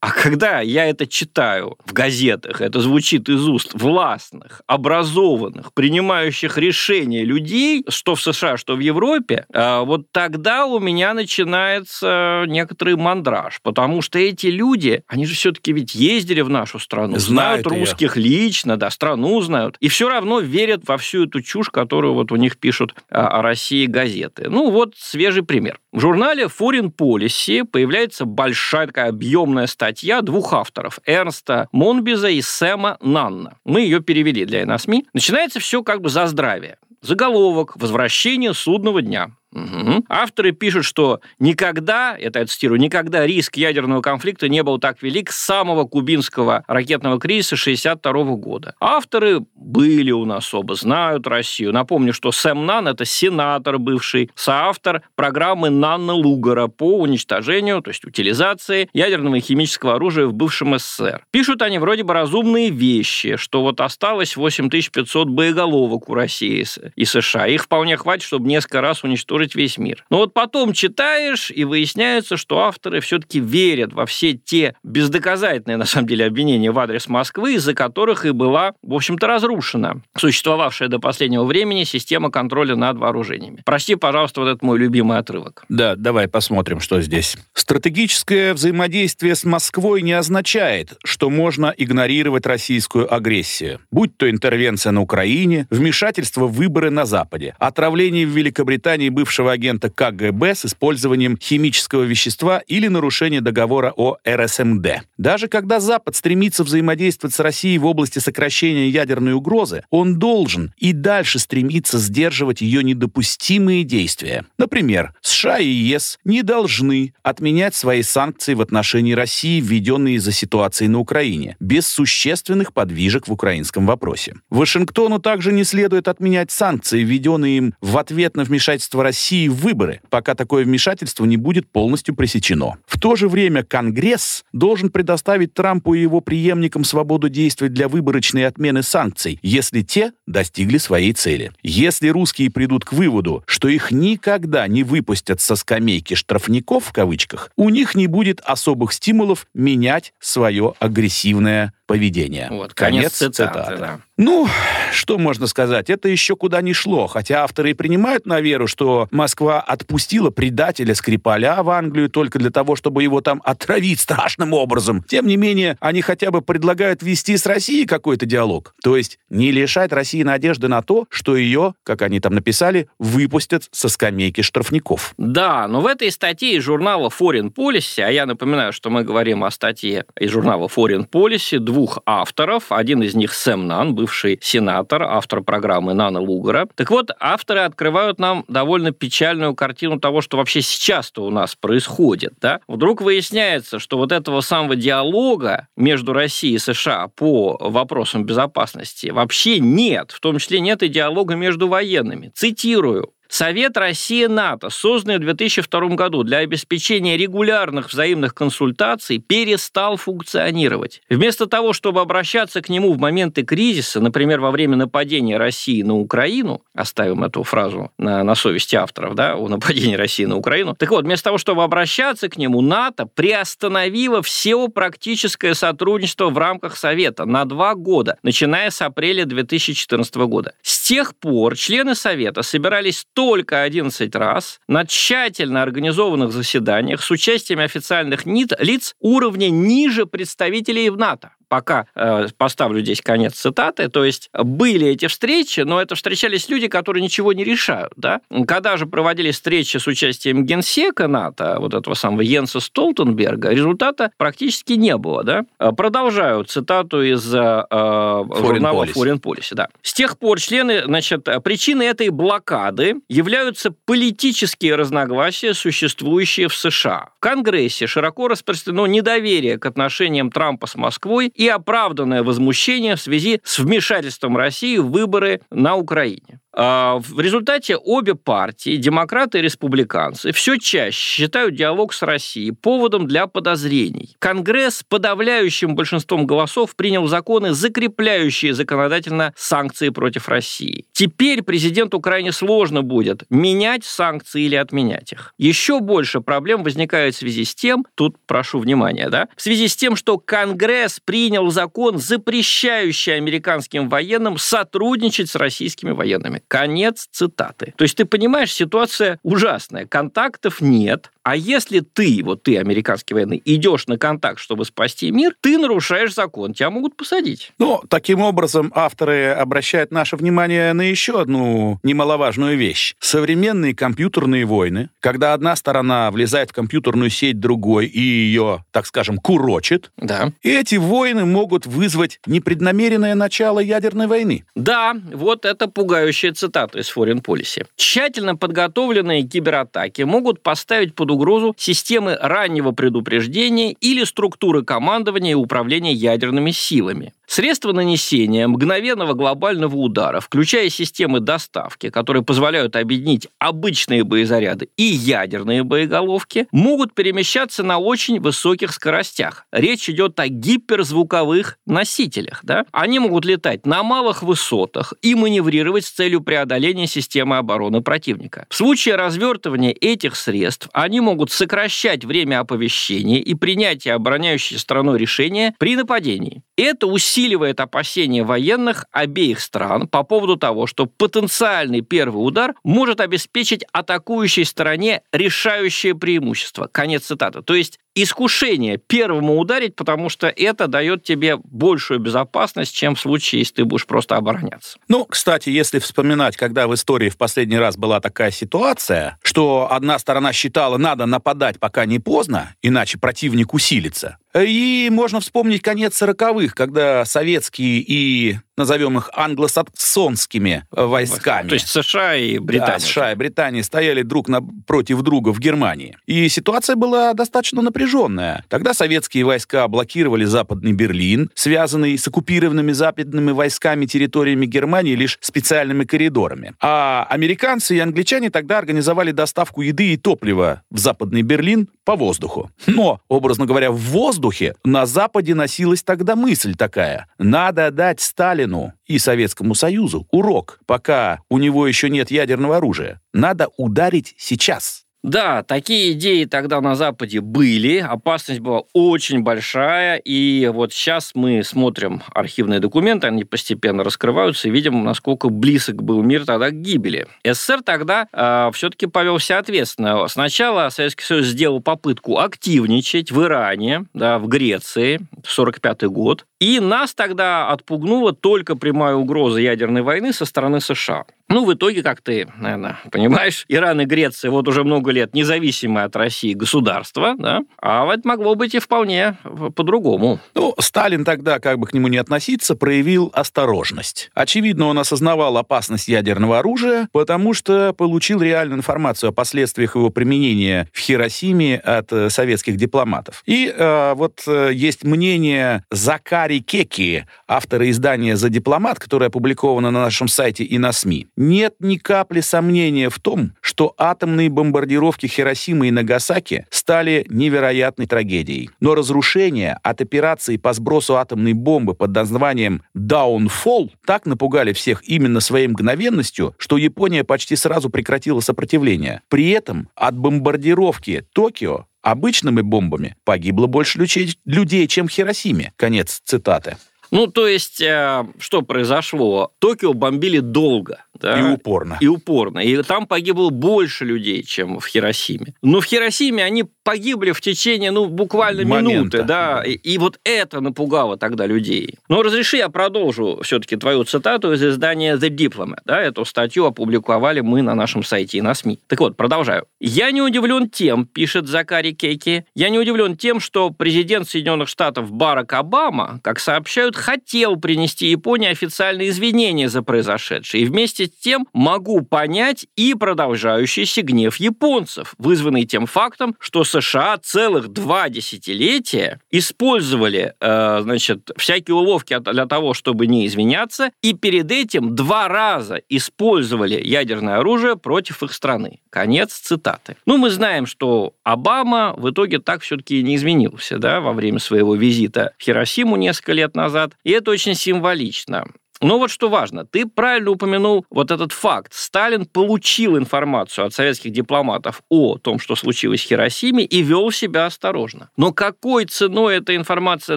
А 0.00 0.10
когда 0.10 0.60
я 0.60 0.86
это 0.86 1.06
читаю 1.06 1.76
в 1.84 1.92
газетах, 1.92 2.60
это 2.60 2.80
звучит 2.80 3.28
из 3.28 3.46
уст 3.48 3.70
властных, 3.74 4.62
образованных, 4.66 5.72
принимающих 5.72 6.58
решения 6.58 7.24
людей, 7.24 7.84
что 7.88 8.14
в 8.14 8.22
США, 8.22 8.56
что 8.56 8.76
в 8.76 8.80
Европе, 8.80 9.46
а, 9.52 9.82
вот 9.82 10.10
тогда 10.12 10.66
у 10.66 10.78
меня 10.78 11.14
начинается 11.14 12.44
некоторый 12.46 12.96
мандраж, 12.96 13.60
потому 13.62 14.02
что 14.02 14.18
эти 14.18 14.46
люди, 14.46 15.02
они 15.06 15.26
же 15.26 15.34
все-таки 15.34 15.72
ведь 15.72 15.94
ездили 15.94 16.40
в 16.40 16.48
нашу 16.48 16.78
страну, 16.78 17.18
знают, 17.18 17.62
знают 17.62 17.66
русских 17.66 18.16
лично, 18.16 18.76
да, 18.76 18.90
страну 18.90 19.40
знают, 19.40 19.76
и 19.80 19.88
все 19.88 20.08
равно 20.08 20.40
верят 20.40 20.82
во 20.86 20.98
всю 20.98 21.26
эту 21.26 21.40
чушь, 21.42 21.70
которую 21.70 22.14
вот 22.14 22.32
у 22.32 22.36
них 22.36 22.58
пишут 22.58 22.94
а, 23.10 23.28
о 23.38 23.42
России 23.42 23.86
газеты. 23.86 24.48
Ну 24.48 24.70
вот 24.70 24.94
свежий 24.96 25.42
пример. 25.42 25.80
В 25.92 26.00
журнале 26.00 26.44
Foreign 26.44 26.92
Policy 26.94 27.64
появляется 27.64 28.24
большая 28.24 28.86
такая 28.86 29.12
объемная 29.26 29.66
статья 29.66 30.22
двух 30.22 30.52
авторов, 30.52 31.00
Эрнста 31.04 31.68
Монбиза 31.72 32.28
и 32.28 32.40
Сэма 32.40 32.96
Нанна. 33.00 33.58
Мы 33.64 33.80
ее 33.80 34.00
перевели 34.00 34.44
для 34.44 34.62
ИНАСМИ. 34.62 35.06
Начинается 35.12 35.58
все 35.58 35.82
как 35.82 36.00
бы 36.00 36.10
за 36.10 36.28
здравие. 36.28 36.78
Заголовок 37.02 37.76
«Возвращение 37.76 38.54
судного 38.54 39.02
дня». 39.02 39.32
Угу. 39.56 40.04
Авторы 40.10 40.52
пишут, 40.52 40.84
что 40.84 41.20
никогда, 41.38 42.14
это 42.18 42.40
я 42.40 42.46
цитирую, 42.46 42.78
никогда 42.78 43.26
риск 43.26 43.56
ядерного 43.56 44.02
конфликта 44.02 44.50
не 44.50 44.62
был 44.62 44.78
так 44.78 45.02
велик 45.02 45.32
с 45.32 45.38
самого 45.38 45.84
кубинского 45.84 46.62
ракетного 46.68 47.18
кризиса 47.18 47.54
1962 47.54 48.36
года. 48.36 48.74
Авторы 48.80 49.40
были 49.54 50.10
у 50.10 50.26
нас 50.26 50.52
оба, 50.52 50.74
знают 50.74 51.26
Россию. 51.26 51.72
Напомню, 51.72 52.12
что 52.12 52.32
Сэм 52.32 52.66
Нан– 52.66 52.86
это 52.88 53.06
сенатор 53.06 53.78
бывший, 53.78 54.30
соавтор 54.34 55.02
программы 55.14 55.70
Нанна 55.70 56.12
Лугара 56.12 56.66
по 56.66 56.98
уничтожению, 56.98 57.80
то 57.80 57.90
есть 57.90 58.04
утилизации 58.04 58.90
ядерного 58.92 59.36
и 59.36 59.40
химического 59.40 59.94
оружия 59.94 60.26
в 60.26 60.34
бывшем 60.34 60.78
СССР. 60.78 61.24
Пишут 61.30 61.62
они 61.62 61.78
вроде 61.78 62.02
бы 62.02 62.12
разумные 62.12 62.68
вещи, 62.68 63.36
что 63.36 63.62
вот 63.62 63.80
осталось 63.80 64.36
8500 64.36 65.28
боеголовок 65.28 66.10
у 66.10 66.14
России 66.14 66.66
и 66.94 67.04
США. 67.04 67.46
Их 67.46 67.64
вполне 67.64 67.96
хватит, 67.96 68.24
чтобы 68.24 68.48
несколько 68.48 68.80
раз 68.80 69.02
уничтожить 69.02 69.45
уничтожить 69.46 69.54
весь 69.54 69.78
мир. 69.78 70.04
Но 70.10 70.18
вот 70.18 70.34
потом 70.34 70.72
читаешь, 70.72 71.50
и 71.50 71.64
выясняется, 71.64 72.36
что 72.36 72.60
авторы 72.60 73.00
все-таки 73.00 73.40
верят 73.40 73.92
во 73.92 74.06
все 74.06 74.34
те 74.34 74.74
бездоказательные, 74.82 75.76
на 75.76 75.84
самом 75.84 76.08
деле, 76.08 76.26
обвинения 76.26 76.70
в 76.70 76.78
адрес 76.78 77.08
Москвы, 77.08 77.54
из-за 77.54 77.74
которых 77.74 78.24
и 78.26 78.30
была, 78.30 78.72
в 78.82 78.94
общем-то, 78.94 79.26
разрушена 79.26 80.02
существовавшая 80.16 80.88
до 80.88 80.98
последнего 80.98 81.44
времени 81.44 81.84
система 81.84 82.30
контроля 82.30 82.76
над 82.76 82.98
вооружениями. 82.98 83.62
Прости, 83.64 83.94
пожалуйста, 83.94 84.40
вот 84.40 84.48
этот 84.48 84.62
мой 84.62 84.78
любимый 84.78 85.18
отрывок. 85.18 85.64
Да, 85.68 85.94
давай 85.96 86.28
посмотрим, 86.28 86.80
что 86.80 87.00
здесь. 87.00 87.36
Стратегическое 87.54 88.54
взаимодействие 88.54 89.34
с 89.34 89.44
Москвой 89.44 90.02
не 90.02 90.12
означает, 90.12 90.96
что 91.04 91.30
можно 91.30 91.72
игнорировать 91.76 92.46
российскую 92.46 93.12
агрессию. 93.12 93.80
Будь 93.90 94.16
то 94.16 94.28
интервенция 94.28 94.92
на 94.92 95.00
Украине, 95.00 95.66
вмешательство 95.70 96.46
в 96.46 96.52
выборы 96.52 96.90
на 96.90 97.04
Западе, 97.04 97.54
отравление 97.58 98.26
в 98.26 98.30
Великобритании 98.30 99.08
бывшего 99.08 99.25
бывшего 99.26 99.50
агента 99.50 99.90
КГБ 99.90 100.54
с 100.54 100.66
использованием 100.66 101.36
химического 101.36 102.04
вещества 102.04 102.60
или 102.68 102.86
нарушение 102.86 103.40
договора 103.40 103.92
о 103.96 104.18
РСМД. 104.24 105.02
Даже 105.18 105.48
когда 105.48 105.80
Запад 105.80 106.14
стремится 106.14 106.62
взаимодействовать 106.62 107.34
с 107.34 107.40
Россией 107.40 107.78
в 107.78 107.86
области 107.86 108.20
сокращения 108.20 108.88
ядерной 108.88 109.32
угрозы, 109.32 109.82
он 109.90 110.20
должен 110.20 110.72
и 110.78 110.92
дальше 110.92 111.40
стремиться 111.40 111.98
сдерживать 111.98 112.60
ее 112.60 112.84
недопустимые 112.84 113.82
действия. 113.82 114.44
Например, 114.58 115.12
США 115.22 115.58
и 115.58 115.66
ЕС 115.66 116.20
не 116.22 116.44
должны 116.44 117.12
отменять 117.24 117.74
свои 117.74 118.02
санкции 118.02 118.54
в 118.54 118.60
отношении 118.60 119.12
России, 119.12 119.60
введенные 119.60 120.16
из-за 120.16 120.30
ситуации 120.30 120.86
на 120.86 121.00
Украине, 121.00 121.56
без 121.58 121.88
существенных 121.88 122.72
подвижек 122.72 123.26
в 123.26 123.32
украинском 123.32 123.86
вопросе. 123.86 124.36
Вашингтону 124.50 125.18
также 125.18 125.50
не 125.50 125.64
следует 125.64 126.06
отменять 126.06 126.52
санкции, 126.52 127.02
введенные 127.02 127.56
им 127.56 127.74
в 127.80 127.98
ответ 127.98 128.36
на 128.36 128.44
вмешательство 128.44 129.02
России 129.02 129.15
России 129.16 129.48
выборы, 129.48 130.02
пока 130.10 130.34
такое 130.34 130.64
вмешательство 130.64 131.24
не 131.24 131.38
будет 131.38 131.66
полностью 131.66 132.14
пресечено. 132.14 132.76
В 132.86 133.00
то 133.00 133.16
же 133.16 133.30
время 133.30 133.62
Конгресс 133.62 134.44
должен 134.52 134.90
предоставить 134.90 135.54
Трампу 135.54 135.94
и 135.94 136.02
его 136.02 136.20
преемникам 136.20 136.84
свободу 136.84 137.30
действий 137.30 137.70
для 137.70 137.88
выборочной 137.88 138.46
отмены 138.46 138.82
санкций, 138.82 139.38
если 139.42 139.80
те 139.80 140.12
достигли 140.26 140.76
своей 140.76 141.14
цели. 141.14 141.52
Если 141.62 142.08
русские 142.08 142.50
придут 142.50 142.84
к 142.84 142.92
выводу, 142.92 143.42
что 143.46 143.68
их 143.68 143.90
никогда 143.90 144.68
не 144.68 144.82
выпустят 144.82 145.40
со 145.40 145.56
скамейки 145.56 146.12
штрафников 146.12 146.84
в 146.84 146.92
кавычках, 146.92 147.50
у 147.56 147.70
них 147.70 147.94
не 147.94 148.08
будет 148.08 148.42
особых 148.44 148.92
стимулов 148.92 149.46
менять 149.54 150.12
свое 150.20 150.74
агрессивное 150.78 151.72
поведения. 151.86 152.48
Вот, 152.50 152.74
конец, 152.74 152.96
конец 152.96 153.12
цитаты. 153.12 153.60
цитаты. 153.60 153.76
Да. 153.78 154.00
Ну, 154.16 154.48
что 154.92 155.18
можно 155.18 155.46
сказать? 155.46 155.90
Это 155.90 156.08
еще 156.08 156.36
куда 156.36 156.62
ни 156.62 156.72
шло. 156.72 157.06
Хотя 157.06 157.44
авторы 157.44 157.70
и 157.70 157.74
принимают 157.74 158.26
на 158.26 158.40
веру, 158.40 158.66
что 158.66 159.08
Москва 159.10 159.60
отпустила 159.60 160.30
предателя 160.30 160.94
Скрипаля 160.94 161.62
в 161.62 161.70
Англию 161.70 162.08
только 162.08 162.38
для 162.38 162.50
того, 162.50 162.76
чтобы 162.76 163.02
его 163.02 163.20
там 163.20 163.42
отравить 163.44 164.00
страшным 164.00 164.54
образом. 164.54 165.02
Тем 165.02 165.26
не 165.26 165.36
менее, 165.36 165.76
они 165.80 166.00
хотя 166.00 166.30
бы 166.30 166.40
предлагают 166.40 167.02
вести 167.02 167.36
с 167.36 167.44
Россией 167.44 167.86
какой-то 167.86 168.24
диалог. 168.24 168.74
То 168.82 168.96
есть 168.96 169.18
не 169.28 169.52
лишать 169.52 169.92
России 169.92 170.22
надежды 170.22 170.68
на 170.68 170.82
то, 170.82 171.06
что 171.10 171.36
ее, 171.36 171.74
как 171.82 172.02
они 172.02 172.18
там 172.20 172.34
написали, 172.34 172.88
выпустят 172.98 173.68
со 173.70 173.88
скамейки 173.88 174.40
штрафников. 174.40 175.14
Да, 175.18 175.68
но 175.68 175.80
в 175.82 175.86
этой 175.86 176.10
статье 176.10 176.56
из 176.56 176.62
журнала 176.62 177.10
Foreign 177.10 177.52
Policy, 177.52 178.02
а 178.02 178.10
я 178.10 178.24
напоминаю, 178.24 178.72
что 178.72 178.88
мы 178.88 179.04
говорим 179.04 179.44
о 179.44 179.50
статье 179.50 180.06
из 180.18 180.30
журнала 180.30 180.68
Foreign 180.68 181.06
Policy, 181.08 181.58
двух 181.76 181.98
авторов. 182.06 182.72
Один 182.72 183.02
из 183.02 183.14
них 183.14 183.34
Сэм 183.34 183.66
Нан, 183.66 183.94
бывший 183.94 184.38
сенатор, 184.40 185.02
автор 185.02 185.42
программы 185.42 185.92
Нана 185.92 186.20
Лугара. 186.20 186.66
Так 186.74 186.90
вот, 186.90 187.10
авторы 187.20 187.60
открывают 187.60 188.18
нам 188.18 188.46
довольно 188.48 188.92
печальную 188.92 189.54
картину 189.54 190.00
того, 190.00 190.22
что 190.22 190.38
вообще 190.38 190.62
сейчас-то 190.62 191.22
у 191.22 191.30
нас 191.30 191.54
происходит. 191.54 192.32
Да? 192.40 192.60
Вдруг 192.66 193.02
выясняется, 193.02 193.78
что 193.78 193.98
вот 193.98 194.10
этого 194.10 194.40
самого 194.40 194.74
диалога 194.74 195.68
между 195.76 196.14
Россией 196.14 196.54
и 196.54 196.58
США 196.58 197.08
по 197.14 197.58
вопросам 197.60 198.24
безопасности 198.24 199.08
вообще 199.08 199.60
нет. 199.60 200.12
В 200.12 200.20
том 200.20 200.38
числе 200.38 200.60
нет 200.60 200.82
и 200.82 200.88
диалога 200.88 201.34
между 201.34 201.68
военными. 201.68 202.32
Цитирую. 202.34 203.12
Совет 203.28 203.76
России-НАТО, 203.76 204.70
созданный 204.70 205.16
в 205.16 205.20
2002 205.20 205.80
году 205.96 206.22
для 206.22 206.38
обеспечения 206.38 207.16
регулярных 207.16 207.90
взаимных 207.90 208.34
консультаций, 208.34 209.18
перестал 209.18 209.96
функционировать. 209.96 211.02
Вместо 211.08 211.46
того, 211.46 211.72
чтобы 211.72 212.00
обращаться 212.00 212.62
к 212.62 212.68
нему 212.68 212.92
в 212.92 212.98
моменты 212.98 213.42
кризиса, 213.42 214.00
например, 214.00 214.40
во 214.40 214.50
время 214.50 214.76
нападения 214.76 215.38
России 215.38 215.82
на 215.82 215.96
Украину, 215.96 216.62
оставим 216.74 217.24
эту 217.24 217.42
фразу 217.42 217.90
на, 217.98 218.22
на 218.22 218.34
совести 218.34 218.76
авторов, 218.76 219.14
да, 219.14 219.36
о 219.36 219.48
нападении 219.48 219.96
России 219.96 220.24
на 220.24 220.36
Украину, 220.36 220.74
так 220.74 220.90
вот, 220.90 221.04
вместо 221.04 221.24
того, 221.24 221.38
чтобы 221.38 221.62
обращаться 221.62 222.28
к 222.28 222.36
нему, 222.36 222.60
НАТО 222.60 223.06
приостановило 223.06 224.22
все 224.22 224.68
практическое 224.68 225.54
сотрудничество 225.54 226.30
в 226.30 226.38
рамках 226.38 226.76
Совета 226.76 227.24
на 227.24 227.44
два 227.44 227.74
года, 227.74 228.18
начиная 228.22 228.70
с 228.70 228.82
апреля 228.82 229.24
2014 229.24 230.14
года. 230.16 230.54
С 230.62 230.86
тех 230.86 231.16
пор 231.16 231.56
члены 231.56 231.94
Совета 231.94 232.42
собирались 232.42 233.06
только 233.16 233.62
11 233.62 234.14
раз 234.14 234.60
на 234.68 234.84
тщательно 234.84 235.62
организованных 235.62 236.32
заседаниях 236.32 237.02
с 237.02 237.10
участием 237.10 237.60
официальных 237.60 238.26
лиц 238.26 238.94
уровня 239.00 239.48
ниже 239.48 240.04
представителей 240.04 240.90
в 240.90 240.98
НАТО 240.98 241.35
пока 241.48 241.86
э, 241.94 242.28
поставлю 242.36 242.80
здесь 242.80 243.00
конец 243.00 243.34
цитаты, 243.34 243.88
то 243.88 244.04
есть 244.04 244.30
были 244.32 244.88
эти 244.88 245.06
встречи, 245.06 245.60
но 245.60 245.80
это 245.80 245.94
встречались 245.94 246.48
люди, 246.48 246.68
которые 246.68 247.02
ничего 247.02 247.32
не 247.32 247.44
решают, 247.44 247.92
да? 247.96 248.20
Когда 248.46 248.76
же 248.76 248.86
проводились 248.86 249.36
встречи 249.36 249.76
с 249.76 249.86
участием 249.86 250.44
генсека 250.44 251.08
НАТО, 251.08 251.56
вот 251.60 251.74
этого 251.74 251.94
самого 251.94 252.22
Йенса 252.22 252.60
Столтенберга, 252.60 253.50
результата 253.50 254.10
практически 254.16 254.72
не 254.72 254.96
было, 254.96 255.24
да? 255.24 255.44
Э, 255.58 255.72
продолжаю 255.72 256.44
цитату 256.44 257.02
из 257.02 257.34
э, 257.34 257.38
Foreign 257.38 258.36
журнала 258.38 258.84
Policy. 258.84 258.94
Foreign 258.94 259.20
Policy, 259.20 259.54
да. 259.54 259.68
С 259.82 259.94
тех 259.94 260.18
пор 260.18 260.40
члены, 260.40 260.84
значит, 260.84 261.28
причиной 261.44 261.86
этой 261.86 262.08
блокады 262.08 262.96
являются 263.08 263.70
политические 263.70 264.76
разногласия, 264.76 265.54
существующие 265.54 266.48
в 266.48 266.54
США. 266.54 267.10
В 267.16 267.20
Конгрессе 267.20 267.86
широко 267.86 268.28
распространено 268.28 268.86
недоверие 268.86 269.58
к 269.58 269.66
отношениям 269.66 270.30
Трампа 270.30 270.66
с 270.66 270.74
Москвой 270.74 271.32
и 271.36 271.48
оправданное 271.48 272.22
возмущение 272.22 272.96
в 272.96 273.00
связи 273.00 273.40
с 273.44 273.58
вмешательством 273.58 274.36
России 274.36 274.78
в 274.78 274.90
выборы 274.90 275.42
на 275.50 275.76
Украине. 275.76 276.35
А, 276.58 276.98
в 277.00 277.20
результате 277.20 277.76
обе 277.76 278.14
партии, 278.14 278.76
демократы 278.76 279.38
и 279.38 279.42
республиканцы, 279.42 280.32
все 280.32 280.56
чаще 280.56 280.96
считают 280.96 281.54
диалог 281.54 281.92
с 281.92 282.00
Россией 282.00 282.52
поводом 282.52 283.06
для 283.06 283.26
подозрений. 283.26 284.16
Конгресс 284.18 284.82
подавляющим 284.88 285.74
большинством 285.74 286.26
голосов 286.26 286.74
принял 286.74 287.06
законы, 287.08 287.52
закрепляющие 287.52 288.54
законодательно 288.54 289.34
санкции 289.36 289.90
против 289.90 290.30
России. 290.30 290.86
Теперь 290.92 291.42
президенту 291.42 292.00
крайне 292.00 292.32
сложно 292.32 292.80
будет 292.80 293.24
менять 293.28 293.84
санкции 293.84 294.44
или 294.44 294.54
отменять 294.54 295.12
их. 295.12 295.34
Еще 295.36 295.80
больше 295.80 296.22
проблем 296.22 296.62
возникает 296.62 297.14
в 297.14 297.18
связи 297.18 297.44
с 297.44 297.54
тем, 297.54 297.84
тут 297.94 298.16
прошу 298.26 298.60
внимания, 298.60 299.10
да, 299.10 299.28
в 299.36 299.42
связи 299.42 299.68
с 299.68 299.76
тем, 299.76 299.94
что 299.94 300.16
Конгресс 300.16 301.00
принял 301.04 301.50
закон, 301.50 301.98
запрещающий 301.98 303.14
американским 303.14 303.90
военным 303.90 304.38
сотрудничать 304.38 305.28
с 305.28 305.36
российскими 305.36 305.90
военными. 305.90 306.40
Конец 306.48 307.08
цитаты. 307.10 307.74
То 307.76 307.82
есть 307.82 307.96
ты 307.96 308.04
понимаешь, 308.04 308.52
ситуация 308.52 309.18
ужасная. 309.22 309.86
Контактов 309.86 310.60
нет, 310.60 311.10
а 311.26 311.34
если 311.34 311.80
ты, 311.80 312.20
вот 312.22 312.44
ты, 312.44 312.56
американский 312.56 313.12
военный, 313.12 313.42
идешь 313.44 313.88
на 313.88 313.98
контакт, 313.98 314.38
чтобы 314.38 314.64
спасти 314.64 315.10
мир, 315.10 315.34
ты 315.40 315.58
нарушаешь 315.58 316.14
закон, 316.14 316.54
тебя 316.54 316.70
могут 316.70 316.96
посадить. 316.96 317.50
Ну, 317.58 317.82
таким 317.88 318.20
образом, 318.20 318.70
авторы 318.72 319.30
обращают 319.30 319.90
наше 319.90 320.14
внимание 320.14 320.72
на 320.72 320.82
еще 320.82 321.20
одну 321.20 321.80
немаловажную 321.82 322.56
вещь. 322.56 322.94
Современные 323.00 323.74
компьютерные 323.74 324.44
войны, 324.44 324.90
когда 325.00 325.34
одна 325.34 325.56
сторона 325.56 326.12
влезает 326.12 326.50
в 326.50 326.52
компьютерную 326.52 327.10
сеть 327.10 327.40
другой 327.40 327.86
и 327.86 328.00
ее, 328.00 328.64
так 328.70 328.86
скажем, 328.86 329.18
курочит, 329.18 329.90
да. 329.96 330.30
и 330.42 330.50
эти 330.50 330.76
войны 330.76 331.24
могут 331.24 331.66
вызвать 331.66 332.20
непреднамеренное 332.26 333.16
начало 333.16 333.58
ядерной 333.58 334.06
войны. 334.06 334.44
Да, 334.54 334.94
вот 335.12 335.44
это 335.44 335.66
пугающая 335.66 336.35
цитата 336.36 336.78
из 336.78 336.92
Foreign 336.94 337.22
Policy. 337.22 337.66
Тщательно 337.76 338.36
подготовленные 338.36 339.22
кибератаки 339.22 340.02
могут 340.02 340.42
поставить 340.42 340.94
под 340.94 341.10
угрозу 341.10 341.54
системы 341.58 342.16
раннего 342.20 342.72
предупреждения 342.72 343.72
или 343.72 344.04
структуры 344.04 344.62
командования 344.62 345.32
и 345.32 345.34
управления 345.34 345.92
ядерными 345.92 346.50
силами. 346.50 347.12
Средства 347.26 347.72
нанесения 347.72 348.46
мгновенного 348.46 349.14
глобального 349.14 349.76
удара, 349.76 350.20
включая 350.20 350.68
системы 350.68 351.18
доставки, 351.18 351.90
которые 351.90 352.22
позволяют 352.22 352.76
объединить 352.76 353.26
обычные 353.38 354.04
боезаряды 354.04 354.68
и 354.76 354.84
ядерные 354.84 355.64
боеголовки, 355.64 356.46
могут 356.52 356.94
перемещаться 356.94 357.64
на 357.64 357.78
очень 357.78 358.20
высоких 358.20 358.72
скоростях. 358.72 359.44
Речь 359.50 359.90
идет 359.90 360.18
о 360.20 360.28
гиперзвуковых 360.28 361.58
носителях. 361.66 362.40
Да? 362.44 362.64
Они 362.70 363.00
могут 363.00 363.24
летать 363.24 363.66
на 363.66 363.82
малых 363.82 364.22
высотах 364.22 364.94
и 365.02 365.16
маневрировать 365.16 365.84
с 365.84 365.90
целью 365.90 366.20
преодоления 366.20 366.86
системы 366.86 367.38
обороны 367.38 367.80
противника. 367.80 368.46
В 368.48 368.54
случае 368.54 368.94
развертывания 368.94 369.72
этих 369.72 370.14
средств 370.14 370.68
они 370.72 371.00
могут 371.00 371.32
сокращать 371.32 372.04
время 372.04 372.40
оповещения 372.40 373.18
и 373.18 373.34
принятия 373.34 373.94
обороняющей 373.94 374.58
страной 374.58 374.98
решения 374.98 375.54
при 375.58 375.74
нападении. 375.74 376.42
Это 376.56 376.86
усиливает 376.86 377.15
опасения 377.60 378.22
военных 378.22 378.86
обеих 378.92 379.40
стран 379.40 379.88
по 379.88 380.02
поводу 380.02 380.36
того, 380.36 380.66
что 380.66 380.86
потенциальный 380.86 381.80
первый 381.80 382.18
удар 382.18 382.54
может 382.62 383.00
обеспечить 383.00 383.64
атакующей 383.72 384.44
стороне 384.44 385.02
решающее 385.12 385.94
преимущество. 385.94 386.68
Конец 386.70 387.04
цитаты. 387.04 387.42
То 387.42 387.54
есть 387.54 387.78
искушение 387.96 388.76
первому 388.76 389.38
ударить, 389.38 389.74
потому 389.74 390.10
что 390.10 390.28
это 390.28 390.68
дает 390.68 391.02
тебе 391.02 391.36
большую 391.36 391.98
безопасность, 391.98 392.76
чем 392.76 392.94
в 392.94 393.00
случае, 393.00 393.40
если 393.40 393.54
ты 393.54 393.64
будешь 393.64 393.86
просто 393.86 394.16
обороняться. 394.16 394.78
Ну, 394.86 395.06
кстати, 395.06 395.48
если 395.48 395.78
вспоминать, 395.78 396.36
когда 396.36 396.68
в 396.68 396.74
истории 396.74 397.08
в 397.08 397.16
последний 397.16 397.56
раз 397.56 397.76
была 397.78 398.00
такая 398.00 398.30
ситуация, 398.30 399.18
что 399.22 399.68
одна 399.70 399.98
сторона 399.98 400.32
считала, 400.34 400.76
надо 400.76 401.06
нападать, 401.06 401.58
пока 401.58 401.86
не 401.86 401.98
поздно, 401.98 402.54
иначе 402.60 402.98
противник 402.98 403.54
усилится, 403.54 404.18
и 404.38 404.88
можно 404.92 405.20
вспомнить 405.20 405.62
конец 405.62 405.96
сороковых, 405.96 406.54
когда 406.54 407.04
советские 407.06 407.80
и 407.80 408.38
назовем 408.56 408.98
их 408.98 409.10
англосаксонскими 409.12 410.64
войсками. 410.70 411.48
То 411.48 411.54
есть 411.54 411.68
США 411.68 412.16
и 412.16 412.38
Британия. 412.38 412.74
Да, 412.74 412.78
США 412.78 413.12
и 413.12 413.14
Британия 413.14 413.62
стояли 413.62 414.02
друг 414.02 414.28
напротив 414.28 415.02
друга 415.02 415.30
в 415.30 415.38
Германии. 415.38 415.96
И 416.06 416.28
ситуация 416.28 416.76
была 416.76 417.12
достаточно 417.14 417.62
напряженная. 417.62 418.44
Тогда 418.48 418.74
советские 418.74 419.24
войска 419.24 419.66
блокировали 419.68 420.24
Западный 420.24 420.72
Берлин, 420.72 421.30
связанный 421.34 421.98
с 421.98 422.06
оккупированными 422.08 422.72
западными 422.72 423.32
войсками 423.32 423.86
территориями 423.86 424.46
Германии 424.46 424.94
лишь 424.94 425.18
специальными 425.20 425.84
коридорами. 425.84 426.54
А 426.60 427.06
американцы 427.10 427.76
и 427.76 427.80
англичане 427.80 428.30
тогда 428.30 428.58
организовали 428.58 429.10
доставку 429.10 429.62
еды 429.62 429.92
и 429.92 429.96
топлива 429.96 430.62
в 430.70 430.78
Западный 430.78 431.22
Берлин 431.22 431.68
по 431.84 431.96
воздуху. 431.96 432.50
Но, 432.66 433.00
образно 433.08 433.46
говоря, 433.46 433.70
в 433.70 433.76
воздухе 433.76 434.54
на 434.64 434.86
Западе 434.86 435.34
носилась 435.34 435.82
тогда 435.82 436.16
мысль 436.16 436.54
такая. 436.54 437.06
Надо 437.18 437.70
дать 437.70 438.00
Сталину 438.00 438.45
Сталину 438.46 438.72
и 438.86 438.98
Советскому 438.98 439.54
Союзу 439.54 440.06
урок, 440.10 440.60
пока 440.66 441.20
у 441.28 441.38
него 441.38 441.66
еще 441.66 441.90
нет 441.90 442.10
ядерного 442.10 442.58
оружия. 442.58 443.00
Надо 443.12 443.48
ударить 443.56 444.14
сейчас. 444.18 444.85
Да, 445.06 445.44
такие 445.44 445.92
идеи 445.92 446.24
тогда 446.24 446.60
на 446.60 446.74
Западе 446.74 447.20
были, 447.20 447.78
опасность 447.78 448.40
была 448.40 448.62
очень 448.72 449.22
большая, 449.22 449.98
и 449.98 450.50
вот 450.52 450.72
сейчас 450.72 451.12
мы 451.14 451.44
смотрим 451.44 452.02
архивные 452.12 452.58
документы, 452.58 453.06
они 453.06 453.22
постепенно 453.22 453.84
раскрываются, 453.84 454.48
и 454.48 454.50
видим, 454.50 454.82
насколько 454.82 455.28
близок 455.28 455.80
был 455.80 456.02
мир 456.02 456.24
тогда 456.24 456.50
к 456.50 456.60
гибели. 456.60 457.06
СССР 457.24 457.62
тогда 457.62 458.08
э, 458.12 458.50
все-таки 458.52 458.88
повел 458.88 459.20
себя 459.20 459.38
ответственно. 459.38 460.08
Сначала 460.08 460.70
Советский 460.70 461.04
Союз 461.04 461.26
сделал 461.26 461.60
попытку 461.60 462.18
активничать 462.18 463.12
в 463.12 463.22
Иране, 463.22 463.84
да, 463.94 464.18
в 464.18 464.26
Греции, 464.26 464.98
45 465.24 465.84
год, 465.84 466.26
и 466.40 466.58
нас 466.58 466.94
тогда 466.94 467.48
отпугнула 467.50 468.12
только 468.12 468.56
прямая 468.56 468.96
угроза 468.96 469.38
ядерной 469.38 469.82
войны 469.82 470.12
со 470.12 470.24
стороны 470.24 470.60
США. 470.60 471.04
Ну, 471.28 471.44
в 471.44 471.54
итоге, 471.54 471.82
как 471.82 472.02
ты, 472.02 472.28
наверное, 472.36 472.78
понимаешь, 472.90 473.44
Иран 473.48 473.80
и 473.80 473.84
Греция 473.84 474.30
вот 474.30 474.46
уже 474.48 474.62
много 474.62 474.90
лет 474.90 475.14
независимые 475.14 475.86
от 475.86 475.96
России 475.96 476.34
государства, 476.34 477.14
да, 477.18 477.42
а 477.60 477.84
вот 477.84 478.04
могло 478.04 478.34
быть 478.34 478.54
и 478.54 478.58
вполне 478.58 479.16
по-другому. 479.54 480.20
Ну, 480.34 480.54
Сталин 480.58 481.04
тогда, 481.04 481.38
как 481.38 481.58
бы 481.58 481.66
к 481.66 481.74
нему 481.74 481.88
не 481.88 481.96
относиться, 481.96 482.54
проявил 482.54 483.10
осторожность. 483.14 484.10
Очевидно, 484.14 484.66
он 484.66 484.78
осознавал 484.78 485.36
опасность 485.36 485.88
ядерного 485.88 486.38
оружия, 486.38 486.88
потому 486.92 487.34
что 487.34 487.72
получил 487.72 488.20
реальную 488.20 488.58
информацию 488.58 489.10
о 489.10 489.12
последствиях 489.12 489.74
его 489.74 489.90
применения 489.90 490.68
в 490.72 490.78
Хиросиме 490.78 491.56
от 491.58 491.92
э, 491.92 492.10
советских 492.10 492.56
дипломатов. 492.56 493.22
И 493.26 493.52
э, 493.56 493.94
вот 493.94 494.22
э, 494.26 494.50
есть 494.52 494.84
мнение 494.84 495.64
Закари 495.70 496.26
Ари 496.26 496.40
Кеки, 496.40 497.06
автора 497.28 497.70
издания 497.70 498.16
«За 498.16 498.28
дипломат», 498.28 498.80
которое 498.80 499.06
опубликовано 499.06 499.70
на 499.70 499.82
нашем 499.82 500.08
сайте 500.08 500.42
и 500.42 500.58
на 500.58 500.72
СМИ, 500.72 501.06
нет 501.16 501.54
ни 501.60 501.76
капли 501.76 502.20
сомнения 502.20 502.90
в 502.90 502.98
том, 502.98 503.32
что 503.40 503.74
атомные 503.78 504.28
бомбардировки 504.28 505.06
Хиросимы 505.06 505.68
и 505.68 505.70
Нагасаки 505.70 506.46
стали 506.50 507.06
невероятной 507.08 507.86
трагедией. 507.86 508.50
Но 508.60 508.74
разрушения 508.74 509.58
от 509.62 509.80
операции 509.80 510.36
по 510.36 510.52
сбросу 510.52 510.96
атомной 510.96 511.32
бомбы 511.32 511.74
под 511.74 511.94
названием 511.94 512.62
«Downfall» 512.76 513.70
так 513.86 514.06
напугали 514.06 514.52
всех 514.52 514.86
именно 514.88 515.20
своей 515.20 515.48
мгновенностью, 515.48 516.34
что 516.38 516.56
Япония 516.56 517.04
почти 517.04 517.36
сразу 517.36 517.70
прекратила 517.70 518.20
сопротивление. 518.20 519.02
При 519.08 519.30
этом 519.30 519.68
от 519.74 519.96
бомбардировки 519.96 521.04
Токио 521.12 521.66
Обычными 521.86 522.40
бомбами 522.40 522.96
погибло 523.04 523.46
больше 523.46 523.78
людей, 524.24 524.66
чем 524.66 524.88
в 524.88 524.90
Хиросиме. 524.90 525.52
Конец 525.54 526.02
цитаты. 526.04 526.56
Ну, 526.90 527.06
то 527.06 527.26
есть, 527.26 527.60
э, 527.60 528.04
что 528.18 528.42
произошло? 528.42 529.32
Токио 529.38 529.72
бомбили 529.72 530.20
долго. 530.20 530.84
Да? 531.00 531.18
И 531.18 531.34
упорно. 531.34 531.76
И 531.80 531.86
упорно. 531.86 532.38
И 532.38 532.62
там 532.62 532.86
погибло 532.86 533.30
больше 533.30 533.84
людей, 533.84 534.22
чем 534.22 534.58
в 534.58 534.66
Хиросиме. 534.66 535.34
Но 535.42 535.60
в 535.60 535.64
Хиросиме 535.64 536.24
они 536.24 536.44
погибли 536.62 537.12
в 537.12 537.20
течение, 537.20 537.70
ну, 537.70 537.86
буквально 537.86 538.44
Момента. 538.44 538.70
минуты, 538.72 539.02
да. 539.02 539.42
И, 539.44 539.52
и 539.52 539.78
вот 539.78 539.98
это 540.04 540.40
напугало 540.40 540.96
тогда 540.96 541.26
людей. 541.26 541.78
Но 541.88 542.02
разреши 542.02 542.38
я 542.38 542.48
продолжу 542.48 543.20
все-таки 543.22 543.56
твою 543.56 543.84
цитату 543.84 544.32
из 544.32 544.42
издания 544.42 544.96
The 544.96 545.10
Diplomat. 545.10 545.60
Да, 545.64 545.80
эту 545.80 546.04
статью 546.04 546.46
опубликовали 546.46 547.20
мы 547.20 547.42
на 547.42 547.54
нашем 547.54 547.82
сайте 547.82 548.18
и 548.18 548.20
на 548.20 548.34
СМИ. 548.34 548.60
Так 548.66 548.80
вот, 548.80 548.96
продолжаю. 548.96 549.46
«Я 549.60 549.90
не 549.90 550.02
удивлен 550.02 550.48
тем, 550.48 550.86
пишет 550.86 551.28
Закари 551.28 551.74
Кейки, 551.74 552.24
я 552.34 552.48
не 552.48 552.58
удивлен 552.58 552.96
тем, 552.96 553.20
что 553.20 553.50
президент 553.50 554.08
Соединенных 554.08 554.48
Штатов 554.48 554.90
Барак 554.90 555.32
Обама, 555.34 556.00
как 556.02 556.18
сообщают, 556.18 556.75
Запад 556.76 556.96
хотел 556.96 557.36
принести 557.36 557.86
Японии 557.86 558.28
официальные 558.28 558.90
извинения 558.90 559.48
за 559.48 559.62
произошедшее. 559.62 560.42
И 560.42 560.46
вместе 560.46 560.86
с 560.86 560.90
тем 560.90 561.26
могу 561.32 561.80
понять 561.82 562.46
и 562.56 562.74
продолжающийся 562.74 563.82
гнев 563.82 564.16
японцев, 564.16 564.94
вызванный 564.98 565.44
тем 565.44 565.66
фактом, 565.66 566.14
что 566.18 566.44
США 566.44 566.98
целых 566.98 567.48
два 567.48 567.88
десятилетия 567.88 569.00
использовали, 569.10 570.14
э, 570.20 570.60
значит, 570.62 571.10
всякие 571.16 571.54
уловки 571.54 571.98
для 571.98 572.26
того, 572.26 572.54
чтобы 572.54 572.86
не 572.86 573.06
извиняться, 573.06 573.70
и 573.82 573.94
перед 573.94 574.30
этим 574.30 574.74
два 574.74 575.08
раза 575.08 575.60
использовали 575.68 576.60
ядерное 576.62 577.18
оружие 577.18 577.56
против 577.56 578.02
их 578.02 578.12
страны. 578.12 578.60
Конец 578.70 579.14
цитаты. 579.14 579.76
Ну, 579.86 579.96
мы 579.96 580.10
знаем, 580.10 580.46
что 580.46 580.92
Обама 581.02 581.74
в 581.76 581.90
итоге 581.90 582.18
так 582.18 582.42
все-таки 582.42 582.82
не 582.82 582.96
изменился 582.96 583.58
да, 583.58 583.80
во 583.80 583.92
время 583.92 584.18
своего 584.18 584.54
визита 584.54 585.12
в 585.18 585.22
Хиросиму 585.22 585.76
несколько 585.76 586.12
лет 586.12 586.34
назад. 586.34 586.65
И 586.84 586.90
это 586.90 587.10
очень 587.10 587.34
символично. 587.34 588.24
Но 588.60 588.78
вот 588.78 588.90
что 588.90 589.08
важно, 589.08 589.44
ты 589.44 589.66
правильно 589.66 590.10
упомянул 590.10 590.64
вот 590.70 590.90
этот 590.90 591.12
факт. 591.12 591.52
Сталин 591.54 592.06
получил 592.06 592.78
информацию 592.78 593.46
от 593.46 593.54
советских 593.54 593.92
дипломатов 593.92 594.62
о 594.68 594.98
том, 594.98 595.18
что 595.18 595.36
случилось 595.36 595.80
в 595.80 595.88
Хиросиме, 595.88 596.44
и 596.44 596.62
вел 596.62 596.90
себя 596.90 597.26
осторожно. 597.26 597.90
Но 597.96 598.12
какой 598.12 598.64
ценой 598.64 599.18
эта 599.18 599.36
информация 599.36 599.96